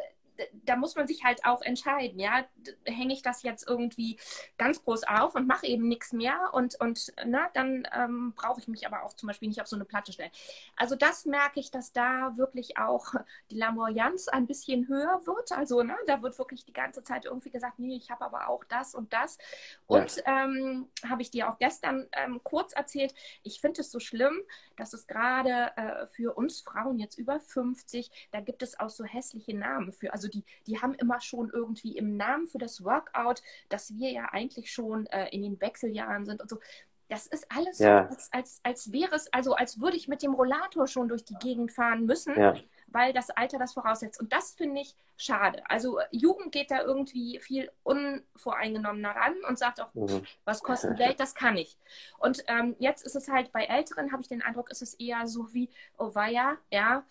[0.65, 2.45] da muss man sich halt auch entscheiden, ja,
[2.85, 4.19] hänge ich das jetzt irgendwie
[4.57, 8.67] ganz groß auf und mache eben nichts mehr und, und na, dann ähm, brauche ich
[8.67, 10.31] mich aber auch zum Beispiel nicht auf so eine Platte stellen.
[10.75, 13.13] Also das merke ich, dass da wirklich auch
[13.51, 15.51] die Lamoyanz ein bisschen höher wird.
[15.51, 18.63] Also ne, da wird wirklich die ganze Zeit irgendwie gesagt, nee, ich habe aber auch
[18.65, 19.37] das und das.
[19.85, 20.43] Und ja.
[20.43, 24.41] ähm, habe ich dir auch gestern ähm, kurz erzählt, ich finde es so schlimm,
[24.75, 29.03] dass es gerade äh, für uns Frauen jetzt über 50, da gibt es auch so
[29.03, 30.13] hässliche Namen für.
[30.13, 34.25] Also die, die haben immer schon irgendwie im Namen für das Workout, dass wir ja
[34.31, 36.59] eigentlich schon äh, in den Wechseljahren sind und so.
[37.09, 38.03] Das ist alles ja.
[38.03, 41.23] so, als, als, als wäre es, also als würde ich mit dem Rollator schon durch
[41.23, 42.53] die Gegend fahren müssen, ja.
[42.87, 44.19] weil das Alter das voraussetzt.
[44.19, 45.63] Und das finde ich schade.
[45.69, 50.23] Also Jugend geht da irgendwie viel unvoreingenommener ran und sagt auch, mhm.
[50.43, 51.77] was kostet Geld, das kann ich.
[52.19, 55.27] Und ähm, jetzt ist es halt bei Älteren, habe ich den Eindruck, ist es eher
[55.27, 57.05] so wie, oh weia, ja,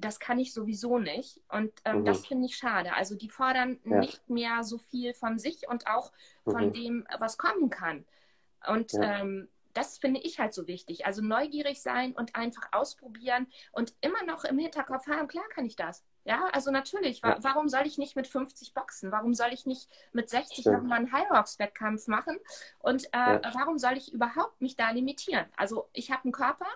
[0.00, 1.40] das kann ich sowieso nicht.
[1.48, 2.04] Und ähm, mhm.
[2.04, 2.94] das finde ich schade.
[2.94, 3.98] Also die fordern ja.
[3.98, 6.12] nicht mehr so viel von sich und auch
[6.44, 6.72] von mhm.
[6.72, 8.04] dem, was kommen kann.
[8.66, 9.20] Und ja.
[9.20, 11.06] ähm, das finde ich halt so wichtig.
[11.06, 15.76] Also neugierig sein und einfach ausprobieren und immer noch im Hinterkopf haben, klar kann ich
[15.76, 16.04] das.
[16.24, 17.38] Ja, also natürlich, wa ja.
[17.40, 19.10] warum soll ich nicht mit 50 boxen?
[19.10, 22.38] Warum soll ich nicht mit 60 nochmal einen High Rocks Wettkampf machen?
[22.78, 23.40] Und äh, ja.
[23.54, 25.46] warum soll ich überhaupt mich da limitieren?
[25.56, 26.66] Also ich habe einen Körper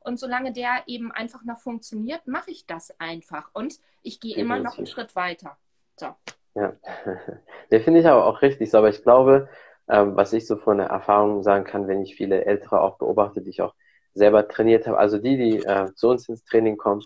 [0.00, 3.50] und solange der eben einfach noch funktioniert, mache ich das einfach.
[3.54, 5.56] Und ich gehe immer noch einen Schritt weiter.
[5.96, 6.14] So.
[6.54, 6.74] Ja,
[7.70, 8.78] der finde ich aber auch richtig so.
[8.78, 9.48] Aber ich glaube,
[9.88, 13.40] ähm, was ich so von der Erfahrung sagen kann, wenn ich viele Ältere auch beobachte,
[13.40, 13.74] die ich auch
[14.14, 14.98] selber trainiert habe.
[14.98, 17.04] Also die, die äh, zu uns ins Training kommen,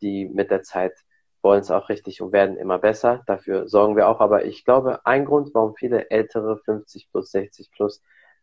[0.00, 0.94] die mit der Zeit
[1.42, 3.22] wollen es auch richtig und werden immer besser.
[3.26, 4.20] Dafür sorgen wir auch.
[4.20, 8.02] Aber ich glaube, ein Grund, warum viele Ältere 50 plus, 60 plus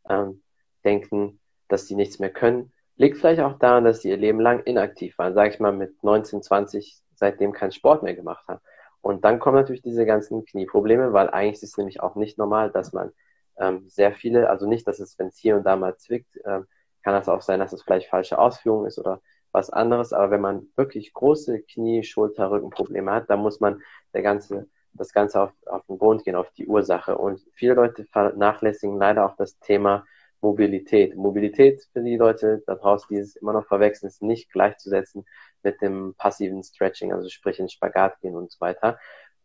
[0.09, 0.41] ähm,
[0.83, 4.61] denken, dass sie nichts mehr können, liegt vielleicht auch daran, dass sie ihr Leben lang
[4.63, 5.33] inaktiv waren.
[5.33, 8.61] Sag ich mal mit 19, 20 seitdem keinen Sport mehr gemacht haben.
[9.01, 12.71] Und dann kommen natürlich diese ganzen Knieprobleme, weil eigentlich ist es nämlich auch nicht normal,
[12.71, 13.11] dass man
[13.57, 16.65] ähm, sehr viele, also nicht, dass es, wenn es hier und da mal zwickt, ähm,
[17.03, 19.21] kann das auch sein, dass es vielleicht falsche Ausführung ist oder
[19.55, 20.13] was anderes.
[20.13, 23.81] Aber wenn man wirklich große Knie, Schulter, Rückenprobleme hat, dann muss man
[24.13, 27.17] der ganze, das Ganze auf, auf den Grund gehen, auf die Ursache.
[27.17, 30.05] Und viele Leute vernachlässigen leider auch das Thema
[30.41, 31.15] Mobilität.
[31.15, 35.25] Mobilität für die Leute da draußen, die es immer noch verwechseln, ist nicht gleichzusetzen
[35.63, 38.99] mit dem passiven Stretching, also sprich in Spagat gehen und so weiter.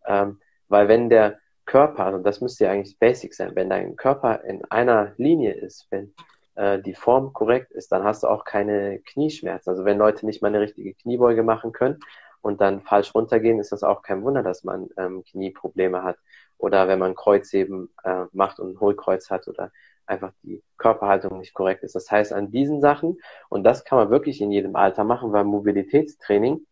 [0.06, 4.44] Ähm, weil wenn der Körper, also das müsste ja eigentlich basic sein, wenn dein Körper
[4.44, 6.12] in einer Linie ist, wenn
[6.60, 9.70] äh, die Form korrekt ist, dann hast du auch keine Knieschmerzen.
[9.70, 12.00] Also wenn Leute nicht mal eine richtige Kniebeuge machen können
[12.42, 16.18] und dann falsch runtergehen, ist das auch kein Wunder, dass man ähm, Knieprobleme hat.
[16.58, 19.72] Oder wenn man Kreuzheben äh, macht und ein Hohlkreuz hat oder
[20.04, 21.94] einfach die Körperhaltung nicht korrekt ist.
[21.94, 23.18] Das heißt, an diesen Sachen,
[23.48, 26.66] und das kann man wirklich in jedem Alter machen, weil Mobilitätstraining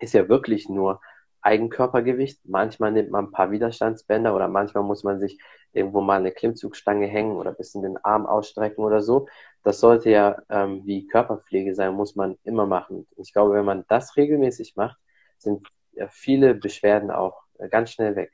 [0.00, 1.00] ist ja wirklich nur
[1.42, 2.40] Eigenkörpergewicht.
[2.44, 5.38] Manchmal nimmt man ein paar Widerstandsbänder oder manchmal muss man sich
[5.72, 9.28] irgendwo mal eine Klimmzugstange hängen oder ein bisschen den Arm ausstrecken oder so.
[9.62, 13.06] Das sollte ja ähm, wie Körperpflege sein, muss man immer machen.
[13.16, 14.98] Ich glaube, wenn man das regelmäßig macht,
[15.38, 15.66] sind
[16.10, 18.32] viele Beschwerden auch äh, ganz schnell weg.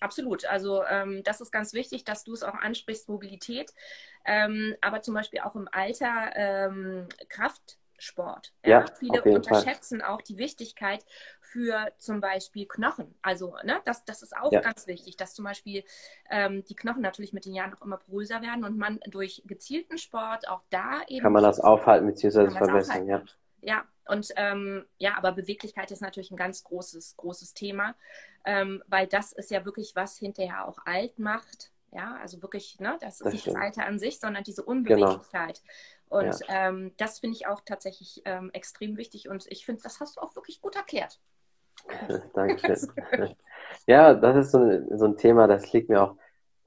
[0.00, 0.44] Absolut.
[0.44, 3.72] Also ähm, das ist ganz wichtig, dass du es auch ansprichst, Mobilität.
[4.26, 8.52] Ähm, aber zum Beispiel auch im Alter ähm, Kraft Sport.
[8.64, 10.10] Ja, viele unterschätzen Fall.
[10.10, 11.04] auch die Wichtigkeit
[11.40, 13.14] für zum Beispiel Knochen.
[13.22, 14.60] Also, ne, das, das ist auch ja.
[14.60, 15.84] ganz wichtig, dass zum Beispiel
[16.30, 19.98] ähm, die Knochen natürlich mit den Jahren noch immer größer werden und man durch gezielten
[19.98, 21.22] Sport auch da eben.
[21.22, 22.50] Kann man das aufhalten bzw.
[22.50, 23.22] verbessern, ja.
[23.60, 27.94] Ja, und ähm, ja, aber Beweglichkeit ist natürlich ein ganz großes, großes Thema,
[28.44, 31.70] ähm, weil das ist ja wirklich, was hinterher auch alt macht.
[31.90, 33.56] Ja, also wirklich, ne, das ist das nicht stimmt.
[33.56, 34.72] das Alter an sich, sondern diese genau.
[34.72, 35.62] Unbeweglichkeit.
[35.62, 35.74] Genau.
[36.14, 36.68] Und ja.
[36.68, 40.20] ähm, das finde ich auch tatsächlich ähm, extrem wichtig und ich finde, das hast du
[40.20, 41.18] auch wirklich gut erklärt.
[42.34, 42.94] Dankeschön.
[43.88, 46.16] ja, das ist so ein, so ein Thema, das liegt mir auch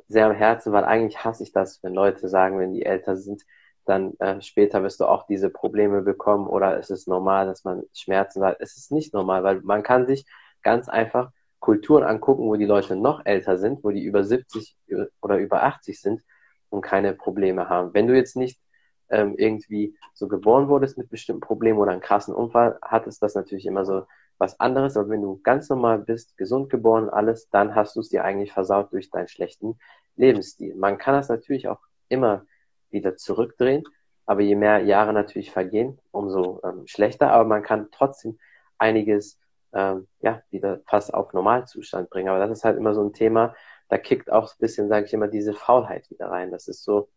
[0.10, 3.44] sehr am Herzen, weil eigentlich hasse ich das, wenn Leute sagen, wenn die älter sind,
[3.86, 7.84] dann äh, später wirst du auch diese Probleme bekommen oder ist es normal, dass man
[7.94, 8.58] Schmerzen hat.
[8.60, 10.26] Es ist nicht normal, weil man kann sich
[10.62, 14.76] ganz einfach Kulturen angucken, wo die Leute noch älter sind, wo die über 70
[15.22, 16.22] oder über 80 sind
[16.68, 17.94] und keine Probleme haben.
[17.94, 18.60] Wenn du jetzt nicht
[19.10, 23.36] ähm, irgendwie so geboren wurdest mit bestimmten Problemen oder einen krassen Unfall, hat es das
[23.36, 24.04] natürlich immer so
[24.38, 24.98] was anderes.
[24.98, 28.52] Aber wenn du ganz normal bist, gesund geboren, alles, dann hast du es dir eigentlich
[28.52, 29.80] versaut durch deinen schlechten
[30.16, 30.76] Lebensstil.
[30.76, 32.46] Man kann das natürlich auch immer
[32.90, 33.84] wieder zurückdrehen,
[34.26, 37.32] aber je mehr Jahre natürlich vergehen, umso ähm, schlechter.
[37.32, 38.38] Aber man kann trotzdem
[38.78, 39.40] einiges
[39.74, 42.30] ähm, ja wieder fast auf Normalzustand bringen.
[42.30, 43.56] Aber das ist halt immer so ein Thema.
[43.90, 46.52] Da kickt auch ein bisschen, sage ich immer, diese Faulheit wieder rein.
[46.52, 47.10] Das ist so,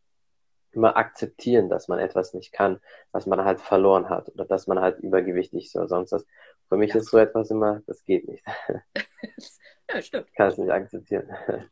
[0.72, 2.80] immer akzeptieren, dass man etwas nicht kann,
[3.12, 6.26] was man halt verloren hat oder dass man halt übergewichtig ist oder sonst was.
[6.68, 7.00] Für mich ja.
[7.00, 8.44] ist so etwas immer, das geht nicht.
[9.90, 10.28] ja, stimmt.
[10.28, 11.28] Ich kann es nicht akzeptieren.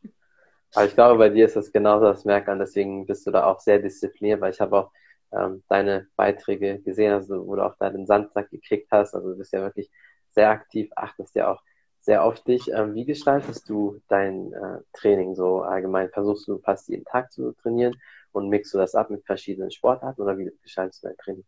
[0.74, 3.60] Aber ich glaube, bei dir ist das genauso das Merkern, deswegen bist du da auch
[3.60, 4.92] sehr diszipliniert, weil ich habe auch
[5.32, 9.14] ähm, deine Beiträge gesehen, also wo du auch da den Sandsack gekriegt hast.
[9.14, 9.90] Also du bist ja wirklich
[10.30, 11.62] sehr aktiv, achtest ja auch
[12.00, 12.70] sehr auf dich.
[12.72, 16.10] Ähm, wie gestaltest du dein äh, Training so allgemein?
[16.10, 17.94] Versuchst du fast jeden Tag zu trainieren
[18.32, 21.44] und mixt du das ab mit verschiedenen Sportarten oder wie gestaltest du dein Training?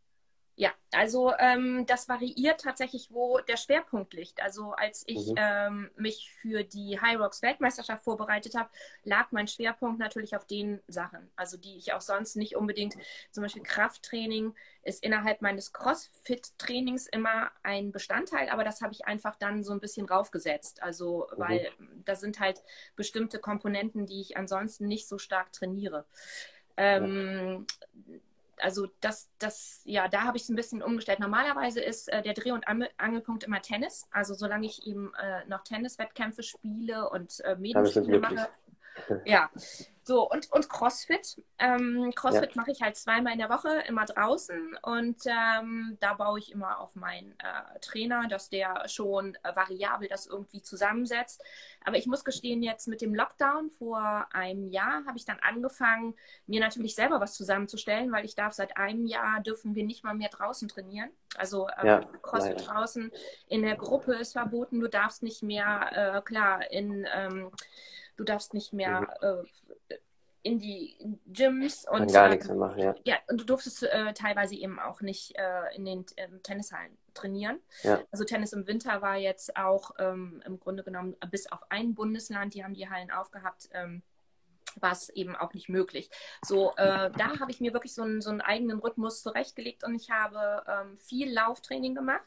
[0.61, 4.43] Ja, also ähm, das variiert tatsächlich, wo der Schwerpunkt liegt.
[4.43, 5.35] Also als ich mhm.
[5.37, 8.69] ähm, mich für die High Rocks Weltmeisterschaft vorbereitet habe,
[9.03, 12.95] lag mein Schwerpunkt natürlich auf den Sachen, also die ich auch sonst nicht unbedingt,
[13.31, 19.37] zum Beispiel Krafttraining ist innerhalb meines CrossFit-Trainings immer ein Bestandteil, aber das habe ich einfach
[19.37, 20.83] dann so ein bisschen raufgesetzt.
[20.83, 21.41] Also mhm.
[21.41, 21.71] weil
[22.05, 22.63] da sind halt
[22.97, 26.05] bestimmte Komponenten, die ich ansonsten nicht so stark trainiere.
[26.81, 27.67] Ähm,
[28.57, 31.21] also das, das, ja, da habe ich es ein bisschen umgestellt.
[31.21, 34.07] Normalerweise ist äh, der Dreh- und Angelpunkt immer Tennis.
[34.11, 38.49] Also solange ich eben äh, noch Tenniswettkämpfe spiele und äh, Medienspiele mache.
[39.25, 39.51] Ja,
[40.11, 41.41] so, und, und CrossFit.
[41.61, 42.61] Ähm, CrossFit ja.
[42.61, 44.77] mache ich halt zweimal in der Woche, immer draußen.
[44.83, 50.09] Und ähm, da baue ich immer auf meinen äh, Trainer, dass der schon äh, variabel
[50.09, 51.45] das irgendwie zusammensetzt.
[51.85, 56.17] Aber ich muss gestehen, jetzt mit dem Lockdown vor einem Jahr habe ich dann angefangen,
[56.49, 60.15] mir natürlich selber was zusammenzustellen, weil ich darf seit einem Jahr dürfen wir nicht mal
[60.15, 61.11] mehr draußen trainieren.
[61.37, 62.73] Also ähm, ja, CrossFit leider.
[62.73, 63.13] draußen
[63.47, 64.81] in der Gruppe ist verboten.
[64.81, 67.53] Du darfst nicht mehr, äh, klar, in ähm,
[68.21, 69.43] du darfst nicht mehr mhm.
[69.89, 69.97] äh,
[70.43, 72.95] in die Gyms und Kann gar nichts mehr machen, ja.
[73.05, 77.61] Ja, und du durftest äh, teilweise eben auch nicht äh, in den ähm, Tennishallen trainieren.
[77.83, 78.01] Ja.
[78.11, 82.55] Also Tennis im Winter war jetzt auch ähm, im Grunde genommen bis auf ein Bundesland,
[82.55, 83.69] die haben die Hallen aufgehabt.
[83.73, 84.03] Ähm,
[84.81, 86.11] war es eben auch nicht möglich.
[86.45, 89.95] So, äh, da habe ich mir wirklich so einen, so einen eigenen Rhythmus zurechtgelegt und
[89.95, 92.27] ich habe ähm, viel Lauftraining gemacht,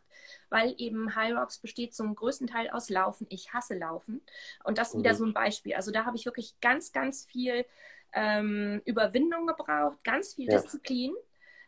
[0.49, 3.27] weil eben High Rocks besteht zum größten Teil aus Laufen.
[3.29, 4.21] Ich hasse Laufen
[4.63, 5.17] und das ist wieder mhm.
[5.17, 5.75] so ein Beispiel.
[5.75, 7.65] Also da habe ich wirklich ganz, ganz viel
[8.13, 10.59] ähm, Überwindung gebraucht, ganz viel ja.
[10.59, 11.13] Disziplin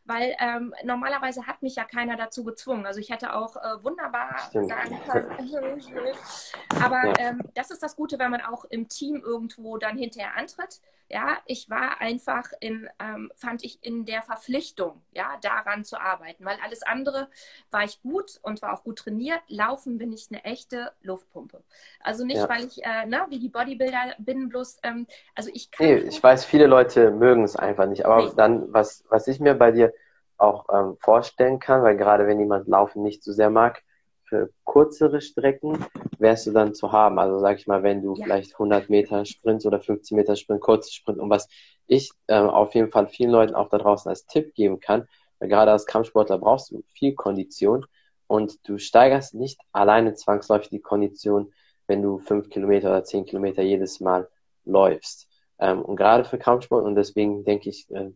[0.06, 2.86] weil ähm, normalerweise hat mich ja keiner dazu gezwungen.
[2.86, 4.70] Also ich hätte auch äh, wunderbar Stimmt.
[4.70, 5.82] sagen können,
[6.84, 10.80] aber ähm, das ist das Gute, wenn man auch im Team irgendwo dann hinterher antritt.
[11.10, 16.46] Ja, ich war einfach in, ähm, fand ich in der Verpflichtung, ja, daran zu arbeiten,
[16.46, 17.30] weil alles andere
[17.70, 19.42] war ich gut und war auch gut trainiert.
[19.48, 21.64] Laufen bin ich eine echte Luftpumpe.
[22.00, 22.50] Also nicht, ja.
[22.50, 25.86] weil ich, äh, ne, wie die Bodybuilder bin, bloß, ähm, also ich kann.
[25.86, 28.32] Nee, ich weiß, viele Leute mögen es einfach nicht, aber nee.
[28.36, 29.94] dann, was, was ich mir bei dir
[30.38, 33.84] auch ähm, vorstellen kann, weil gerade wenn jemand Laufen nicht so sehr mag,
[34.26, 35.86] für kürzere Strecken
[36.18, 37.20] wärst du dann zu haben.
[37.20, 38.26] Also sag ich mal, wenn du ja.
[38.26, 41.48] vielleicht 100 Meter Sprint oder 50 Meter Sprint, kurze Sprint und was
[41.88, 45.08] ich ähm, auf jeden Fall vielen Leuten auch da draußen als Tipp geben kann,
[45.40, 47.86] weil gerade als Kampfsportler brauchst du viel Kondition
[48.28, 51.54] und du steigerst nicht alleine zwangsläufig die Kondition,
[51.88, 54.28] wenn du 5 Kilometer oder 10 Kilometer jedes Mal
[54.66, 55.28] läufst.
[55.60, 58.12] Ähm, und gerade für Kampfsport und deswegen denke ich, äh,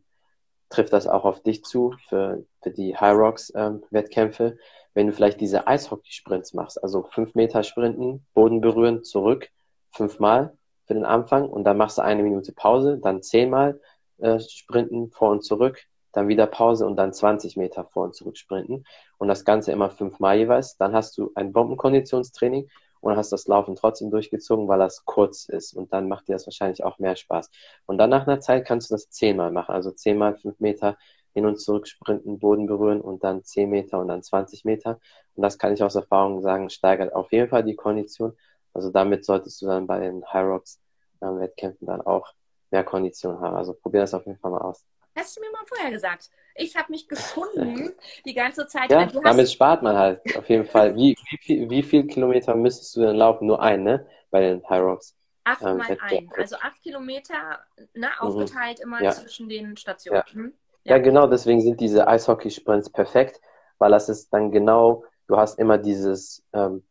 [0.70, 4.58] trifft das auch auf dich zu für, für die High Rocks ähm, Wettkämpfe.
[4.94, 9.50] Wenn du vielleicht diese Eishockey-Sprints machst, also fünf Meter sprinten, Boden berühren, zurück,
[9.92, 13.80] fünfmal für den Anfang und dann machst du eine Minute Pause, dann zehnmal
[14.18, 18.38] äh, sprinten, vor und zurück, dann wieder Pause und dann 20 Meter vor und zurück
[18.38, 18.84] sprinten
[19.18, 20.78] und das Ganze immer fünfmal jeweils.
[20.78, 22.68] Dann hast du ein Bombenkonditionstraining
[23.02, 26.48] und hast das Laufen trotzdem durchgezogen, weil das kurz ist und dann macht dir das
[26.48, 27.50] wahrscheinlich auch mehr Spaß.
[27.86, 30.98] Und dann nach einer Zeit kannst du das zehnmal machen, also zehnmal fünf Meter
[31.34, 35.00] hin und zurück sprinten, Boden berühren und dann zehn Meter und dann 20 Meter.
[35.36, 38.36] Und das kann ich aus Erfahrung sagen, steigert auf jeden Fall die Kondition.
[38.74, 40.80] Also damit solltest du dann bei den High Rocks
[41.22, 42.34] äh, Wettkämpfen dann auch
[42.72, 43.56] mehr Kondition haben.
[43.56, 44.84] Also probier das auf jeden Fall mal aus.
[45.16, 46.30] Hast du mir mal vorher gesagt.
[46.56, 47.94] Ich habe mich gefunden
[48.26, 48.92] die ganze Zeit.
[48.92, 50.96] Ja, damit spart man halt auf jeden Fall.
[50.96, 53.48] Wie, wie, viel, wie viel Kilometer müsstest du denn laufen?
[53.48, 54.06] Nur ein, ne?
[54.30, 55.16] Bei den High Rocks.
[55.44, 56.30] Acht ähm, mal ein.
[56.38, 57.60] Also acht Kilometer
[57.94, 58.20] ne, mhm.
[58.20, 59.12] aufgeteilt immer ja.
[59.12, 60.24] zwischen den Stationen.
[60.28, 60.34] Ja.
[60.34, 60.54] Mhm.
[60.84, 60.98] Ja.
[60.98, 63.42] genau, deswegen sind diese Eishockey-Sprints perfekt,
[63.78, 66.84] weil das ist dann genau, du hast immer dieses ähm,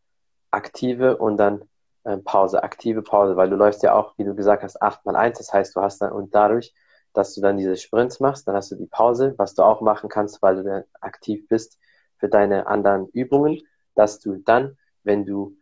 [0.51, 1.63] aktive und dann
[2.05, 5.17] ähm, Pause, aktive Pause, weil du läufst ja auch, wie du gesagt hast, acht mal
[5.17, 5.39] eins.
[5.39, 6.73] Das heißt, du hast dann und dadurch
[7.19, 10.09] dass du dann diese Sprints machst, dann hast du die Pause, was du auch machen
[10.09, 11.79] kannst, weil du dann aktiv bist
[12.19, 13.61] für deine anderen Übungen,
[13.95, 15.57] dass du dann, wenn du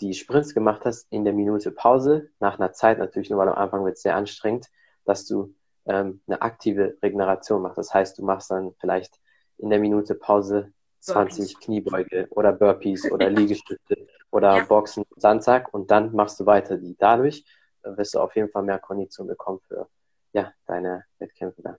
[0.00, 3.56] die Sprints gemacht hast, in der Minute Pause, nach einer Zeit natürlich nur, weil am
[3.56, 4.66] Anfang wird es sehr anstrengend,
[5.04, 5.54] dass du
[5.88, 7.78] ähm, eine aktive Regeneration machst.
[7.78, 9.18] Das heißt, du machst dann vielleicht
[9.56, 11.60] in der Minute Pause 20 Burpees.
[11.64, 13.96] Kniebeuge oder Burpees oder Liegestütze
[14.30, 14.64] oder ja.
[14.64, 16.96] Boxen, Sandsack und dann machst du weiter die.
[16.98, 17.44] Dadurch
[17.82, 19.88] wirst du auf jeden Fall mehr Kondition bekommen für
[20.32, 21.76] ja, deine Wettkämpfe dann.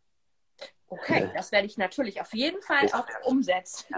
[0.87, 3.93] Okay, das werde ich natürlich auf jeden Fall auch umsetzen.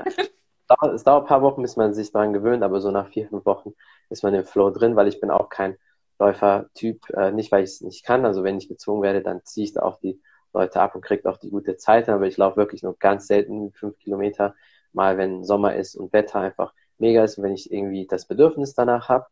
[0.68, 3.30] dauert- es dauert ein paar Wochen, bis man sich daran gewöhnt, aber so nach vier,
[3.30, 3.74] fünf Wochen
[4.10, 5.78] ist man im Flow drin, weil ich bin auch kein
[6.22, 8.26] Läufertyp, äh, nicht weil ich es nicht kann.
[8.26, 10.22] Also wenn ich gezwungen werde, dann ziehe ich da auch die
[10.54, 13.72] Leute ab und kriege auch die gute Zeit, aber ich laufe wirklich nur ganz selten
[13.72, 14.54] fünf Kilometer,
[14.94, 18.76] mal wenn Sommer ist und Wetter einfach mega ist und wenn ich irgendwie das Bedürfnis
[18.76, 19.26] danach habe,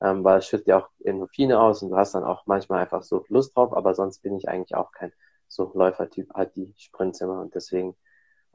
[0.00, 3.02] ähm, weil es schüttet ja auch Endorphine aus und du hast dann auch manchmal einfach
[3.02, 5.12] so Lust drauf, aber sonst bin ich eigentlich auch kein
[5.48, 7.96] so Läufertyp, halt die Sprints immer und deswegen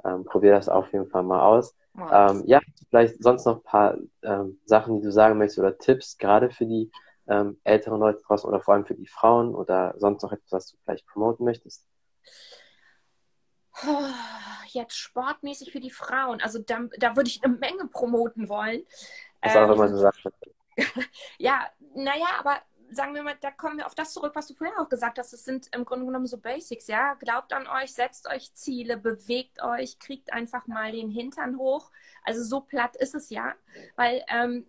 [0.04, 1.76] ähm, probier das auf jeden Fall mal aus.
[2.12, 6.18] Ähm, ja, vielleicht sonst noch ein paar ähm, Sachen, die du sagen möchtest oder Tipps,
[6.18, 6.90] gerade für die
[7.28, 10.72] ähm, älteren Leute draußen oder vor allem für die Frauen oder sonst noch etwas, was
[10.72, 11.88] du vielleicht promoten möchtest?
[14.68, 16.42] Jetzt sportmäßig für die Frauen.
[16.42, 18.84] Also da, da würde ich eine Menge promoten wollen.
[19.42, 20.28] Was auch Ähm, immer du sagst.
[21.38, 22.58] Ja, naja, aber
[22.92, 25.34] sagen wir mal, da kommen wir auf das zurück, was du vorher auch gesagt hast.
[25.34, 27.14] Das sind im Grunde genommen so Basics, ja.
[27.16, 31.92] Glaubt an euch, setzt euch Ziele, bewegt euch, kriegt einfach mal den Hintern hoch.
[32.24, 33.54] Also so platt ist es ja,
[33.96, 34.66] weil ähm,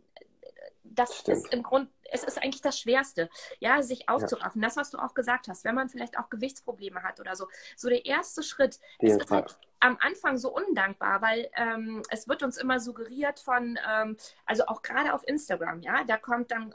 [0.84, 1.38] das Stimmt.
[1.38, 4.62] ist im Grund, es ist eigentlich das Schwerste, ja, sich aufzuraffen.
[4.62, 7.48] Das, was du auch gesagt hast, wenn man vielleicht auch Gewichtsprobleme hat oder so.
[7.76, 12.42] So der erste Schritt, es ist halt am Anfang so undankbar, weil ähm, es wird
[12.42, 14.16] uns immer suggeriert von, ähm,
[14.46, 16.74] also auch gerade auf Instagram, ja, da kommt dann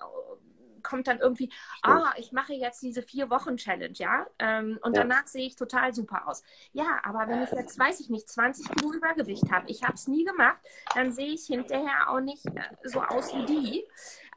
[0.83, 1.95] kommt dann irgendwie, Stimmt.
[1.95, 5.01] ah, ich mache jetzt diese vier Wochen Challenge, ja, ähm, und Ja.
[5.03, 6.43] danach sehe ich total super aus.
[6.73, 10.07] Ja, aber wenn ich jetzt, weiß ich nicht, 20 Kilo Übergewicht habe, ich habe es
[10.07, 10.57] nie gemacht,
[10.95, 13.87] dann sehe ich hinterher auch nicht äh, so aus wie die.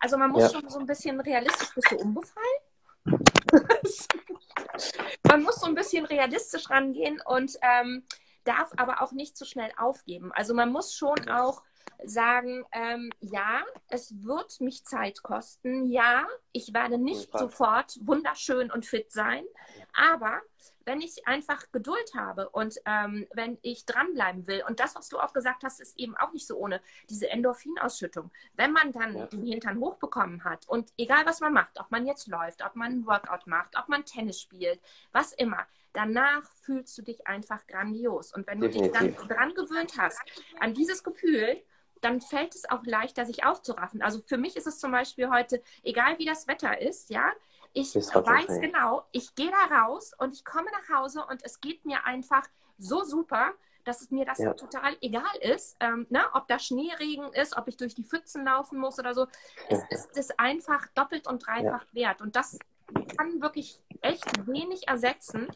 [0.04, 0.50] Also man muss Ja.
[0.60, 2.46] schon so ein bisschen realistisch, bist du umgefallen?
[5.26, 8.04] man muss so ein bisschen realistisch rangehen und ähm,
[8.44, 10.30] darf aber auch nicht zu schnell aufgeben.
[10.34, 11.62] Also man muss schon auch
[12.04, 17.40] sagen, ähm, ja, es wird mich Zeit kosten, ja, ich werde nicht Fall.
[17.40, 19.44] sofort wunderschön und fit sein,
[19.94, 20.40] aber
[20.86, 25.18] wenn ich einfach Geduld habe und ähm, wenn ich dranbleiben will, und das, was du
[25.18, 28.30] auch gesagt hast, ist eben auch nicht so ohne diese Endorphinausschüttung.
[28.54, 29.26] Wenn man dann Ja.
[29.26, 32.92] den Hintern hochbekommen hat und egal was man macht, ob man jetzt läuft, ob man
[32.92, 34.78] einen Workout macht, ob man Tennis spielt,
[35.12, 38.34] was immer, danach fühlst du dich einfach grandios.
[38.34, 39.16] Und wenn du dich Definitiv.
[39.16, 40.20] dann dran gewöhnt hast,
[40.60, 41.62] an dieses Gefühl,
[42.04, 44.02] dann fällt es auch leichter, sich aufzuraffen.
[44.02, 47.32] Also für mich ist es zum Beispiel heute, egal wie das Wetter ist, ja,
[47.72, 51.84] ich weiß genau, ich gehe da raus und ich komme nach Hause und es geht
[51.84, 52.46] mir einfach
[52.78, 53.52] so super,
[53.84, 54.54] dass es mir das Ja.
[54.54, 56.24] total egal ist, ähm, ne?
[56.32, 59.26] ob da Schneeregen ist, ob ich durch die Pfützen laufen muss oder so.
[59.68, 62.20] Es ist es einfach doppelt und dreifach wert.
[62.22, 62.58] Und das
[63.16, 65.48] kann wirklich echt wenig ersetzen.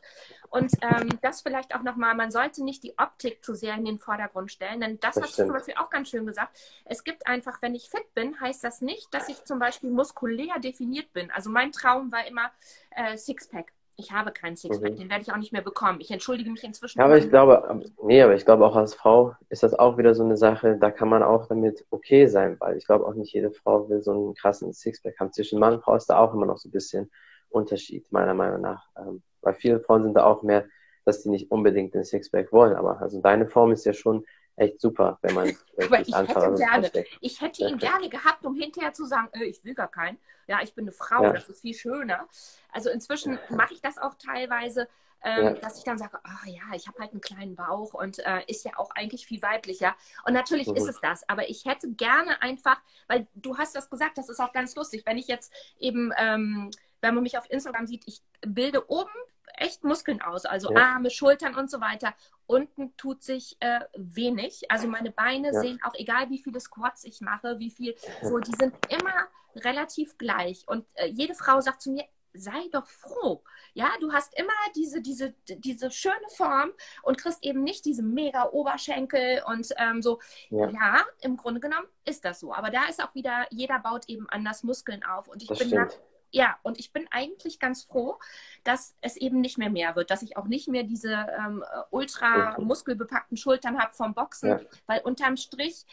[0.51, 3.99] Und ähm, das vielleicht auch nochmal, man sollte nicht die Optik zu sehr in den
[3.99, 5.53] Vordergrund stellen, denn das, Das hast du zum.
[5.53, 6.59] Beispiel auch ganz schön gesagt.
[6.87, 10.59] Es gibt einfach, wenn ich fit bin, heißt das nicht, dass ich zum Beispiel muskulär
[10.59, 11.31] definiert bin.
[11.31, 12.51] Also mein Traum war immer
[12.91, 13.73] äh, Sixpack.
[14.01, 14.97] Ich habe keinen Sixpack, Mhm.
[14.97, 16.01] den werde ich auch nicht mehr bekommen.
[16.01, 17.01] Ich entschuldige mich inzwischen.
[17.01, 19.99] Ja, aber ich glaube, ähm, nee, aber ich glaube auch als Frau ist das auch
[19.99, 23.15] wieder so eine Sache, da kann man auch damit okay sein, weil ich glaube auch
[23.15, 25.33] nicht jede Frau will so einen krassen Sixpack haben.
[25.33, 27.11] Zwischen Mann und Frau ist da auch immer noch so ein bisschen
[27.51, 28.89] Unterschied, meiner Meinung nach.
[28.97, 30.67] Ähm, weil viele Frauen sind da auch mehr,
[31.05, 34.81] dass die nicht unbedingt den Sixpack wollen, aber also deine Form ist ja schon echt
[34.81, 39.05] super, wenn man Aber ich hätte gerne, ich hätte ihn gerne gehabt, um hinterher zu
[39.07, 40.19] sagen, äh, ich will gar keinen.
[40.49, 41.33] Ja, ich bin eine Frau, Ja.
[41.33, 42.27] das ist viel schöner.
[42.73, 44.89] Also inzwischen mache ich das auch teilweise,
[45.23, 45.51] ähm, Ja.
[45.55, 48.65] dass ich dann sage, ach ja, ich habe halt einen kleinen Bauch und äh, ist
[48.65, 49.95] ja auch eigentlich viel weiblicher.
[50.27, 50.77] Und natürlich Mhm.
[50.77, 54.41] ist es das, aber ich hätte gerne einfach, weil du hast das gesagt, das ist
[54.41, 58.23] auch ganz lustig, wenn ich jetzt eben, ähm, wenn man mich auf Instagram sieht, ich
[58.41, 59.11] bilde oben
[59.57, 60.95] echt Muskeln aus, also Ja.
[60.95, 62.15] Arme, Schultern und so weiter.
[62.47, 64.71] Unten tut sich äh, wenig.
[64.71, 65.61] Also meine Beine Ja.
[65.61, 69.15] sehen auch, egal wie viele Squats ich mache, wie viel, so, die sind immer
[69.57, 70.65] relativ gleich.
[70.69, 73.43] Und äh, jede Frau sagt zu mir, sei doch froh.
[73.73, 76.71] Ja, du hast immer diese, diese, diese schöne Form
[77.03, 80.21] und kriegst eben nicht diese mega Oberschenkel und ähm, so.
[80.51, 80.69] Ja.
[80.71, 81.05] Ja.
[81.23, 82.53] im Grunde genommen ist das so.
[82.55, 85.27] Aber da ist auch wieder, jeder baut eben anders Muskeln auf.
[85.27, 86.03] Und ich Das bin da stimmt.
[86.31, 88.19] Ja, und ich bin eigentlich ganz froh,
[88.65, 92.59] dass es eben nicht mehr mehr wird, dass ich auch nicht mehr diese ähm, ultra
[92.59, 92.67] Mhm.
[92.67, 94.61] muskelbepackten Schultern habe vom Boxen, Ja.
[94.87, 95.85] weil unterm Strich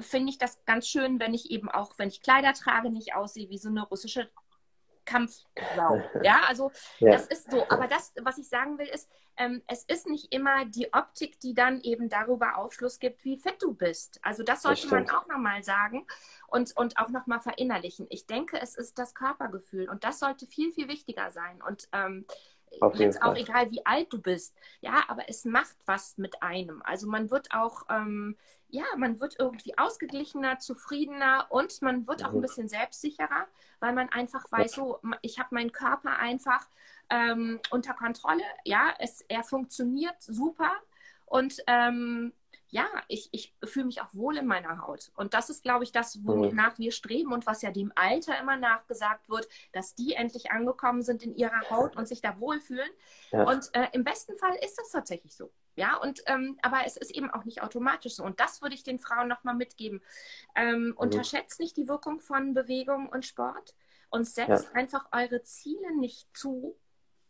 [0.00, 3.50] finde ich das ganz schön, wenn ich eben auch, wenn ich Kleider trage, nicht aussehe
[3.50, 4.30] wie so eine russische
[5.04, 5.46] Kampfsau.
[6.22, 7.12] Ja, also Ja.
[7.12, 7.64] das ist so.
[7.68, 11.54] Aber das, was ich sagen will, ist, ähm, es ist nicht immer die Optik, die
[11.54, 14.20] dann eben darüber Aufschluss gibt, wie fit du bist.
[14.22, 15.18] Also das sollte man stimmt.
[15.18, 16.06] auch nochmal sagen
[16.48, 18.06] und, und auch nochmal verinnerlichen.
[18.10, 21.62] Ich denke, es ist das Körpergefühl und das sollte viel, viel wichtiger sein.
[21.62, 22.26] Und ähm,
[22.92, 24.54] jetzt auch egal, wie alt du bist.
[24.80, 26.82] Ja, aber es macht was mit einem.
[26.82, 28.36] Also man wird auch, ähm,
[28.68, 32.42] ja, man wird irgendwie ausgeglichener, zufriedener und man wird auch ein Mhm.
[32.42, 33.46] bisschen selbstsicherer,
[33.80, 36.66] weil man einfach weiß, so, ich habe meinen Körper einfach
[37.10, 38.44] ähm, unter Kontrolle.
[38.64, 40.70] Ja, es, er funktioniert super
[41.26, 42.32] und ähm,
[42.72, 45.12] ja, ich, ich fühle mich auch wohl in meiner Haut.
[45.14, 48.56] Und das ist, glaube ich, das, wonach wir streben und was ja dem Alter immer
[48.56, 52.88] nachgesagt wird, dass die endlich angekommen sind in ihrer Haut und sich da wohlfühlen.
[53.30, 53.44] Ja.
[53.44, 55.52] Und äh, im besten Fall ist das tatsächlich so.
[55.76, 58.24] Ja, und ähm, aber es ist eben auch nicht automatisch so.
[58.24, 60.00] Und das würde ich den Frauen nochmal mitgeben.
[60.54, 60.96] Ähm, mhm.
[60.96, 63.74] Unterschätzt nicht die Wirkung von Bewegung und Sport
[64.08, 64.72] und setzt ja.
[64.72, 66.74] einfach eure Ziele nicht zu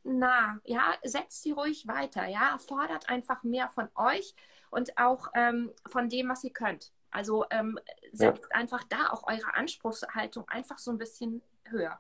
[0.05, 0.61] nah.
[0.63, 2.29] Ja, setzt sie ruhig weiter.
[2.29, 4.37] Ja, fordert einfach mehr von euch
[4.73, 6.93] und auch ähm, von dem, was ihr könnt.
[7.11, 7.79] Also ähm,
[8.13, 8.57] setzt ja.
[8.59, 11.99] einfach da auch eure Anspruchshaltung einfach so ein bisschen höher.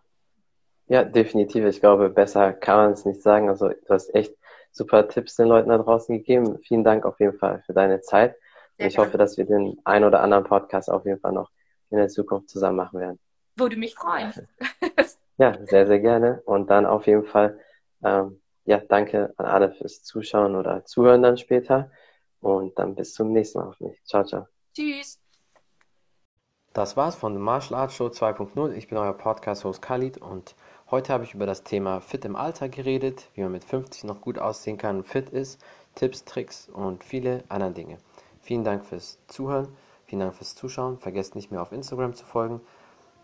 [0.86, 1.64] Ja, definitiv.
[1.66, 3.48] Ich glaube, besser kann man es nicht sagen.
[3.48, 4.34] Also du hast echt
[4.72, 6.58] super Tipps den Leuten da draußen gegeben.
[6.62, 8.36] Vielen Dank auf jeden Fall für deine Zeit.
[8.78, 11.50] Und ich hoffe, dass wir den ein oder anderen Podcast auf jeden Fall noch
[11.90, 13.18] in der Zukunft zusammen machen werden.
[13.56, 14.32] Würde mich freuen.
[15.36, 16.40] ja, sehr, sehr gerne.
[16.46, 17.60] Und dann auf jeden Fall,
[18.02, 21.90] ähm, ja, danke an alle fürs Zuschauen oder Zuhören dann später.
[22.42, 23.98] Und dann bis zum nächsten Mal auf mich.
[24.04, 24.46] Ciao, ciao.
[24.74, 25.18] Tschüss.
[26.74, 28.72] Das war's von The Martial Arts Show 2.0.
[28.72, 30.56] Ich bin euer Podcast-Host Khalid und
[30.90, 34.20] heute habe ich über das Thema Fit im Alter geredet, wie man mit 50 noch
[34.20, 35.62] gut aussehen kann und fit ist,
[35.94, 37.98] Tipps, Tricks und viele andere Dinge.
[38.40, 39.68] Vielen Dank fürs Zuhören,
[40.06, 40.98] vielen Dank fürs Zuschauen.
[40.98, 42.60] Vergesst nicht mehr auf Instagram zu folgen,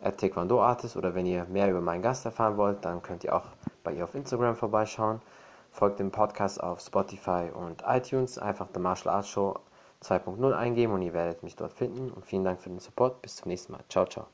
[0.03, 3.35] at Taekwondo Artist oder wenn ihr mehr über meinen Gast erfahren wollt, dann könnt ihr
[3.35, 3.47] auch
[3.83, 5.21] bei ihr auf Instagram vorbeischauen.
[5.79, 8.37] Folgt dem Podcast auf Spotify und iTunes.
[8.37, 9.55] Einfach The Martial Arts Show
[10.03, 12.11] 2.0 eingeben und ihr werdet mich dort finden.
[12.11, 13.23] Und vielen Dank für den Support.
[13.23, 13.85] Bis zum nächsten Mal.
[13.89, 14.27] Ciao, ciao.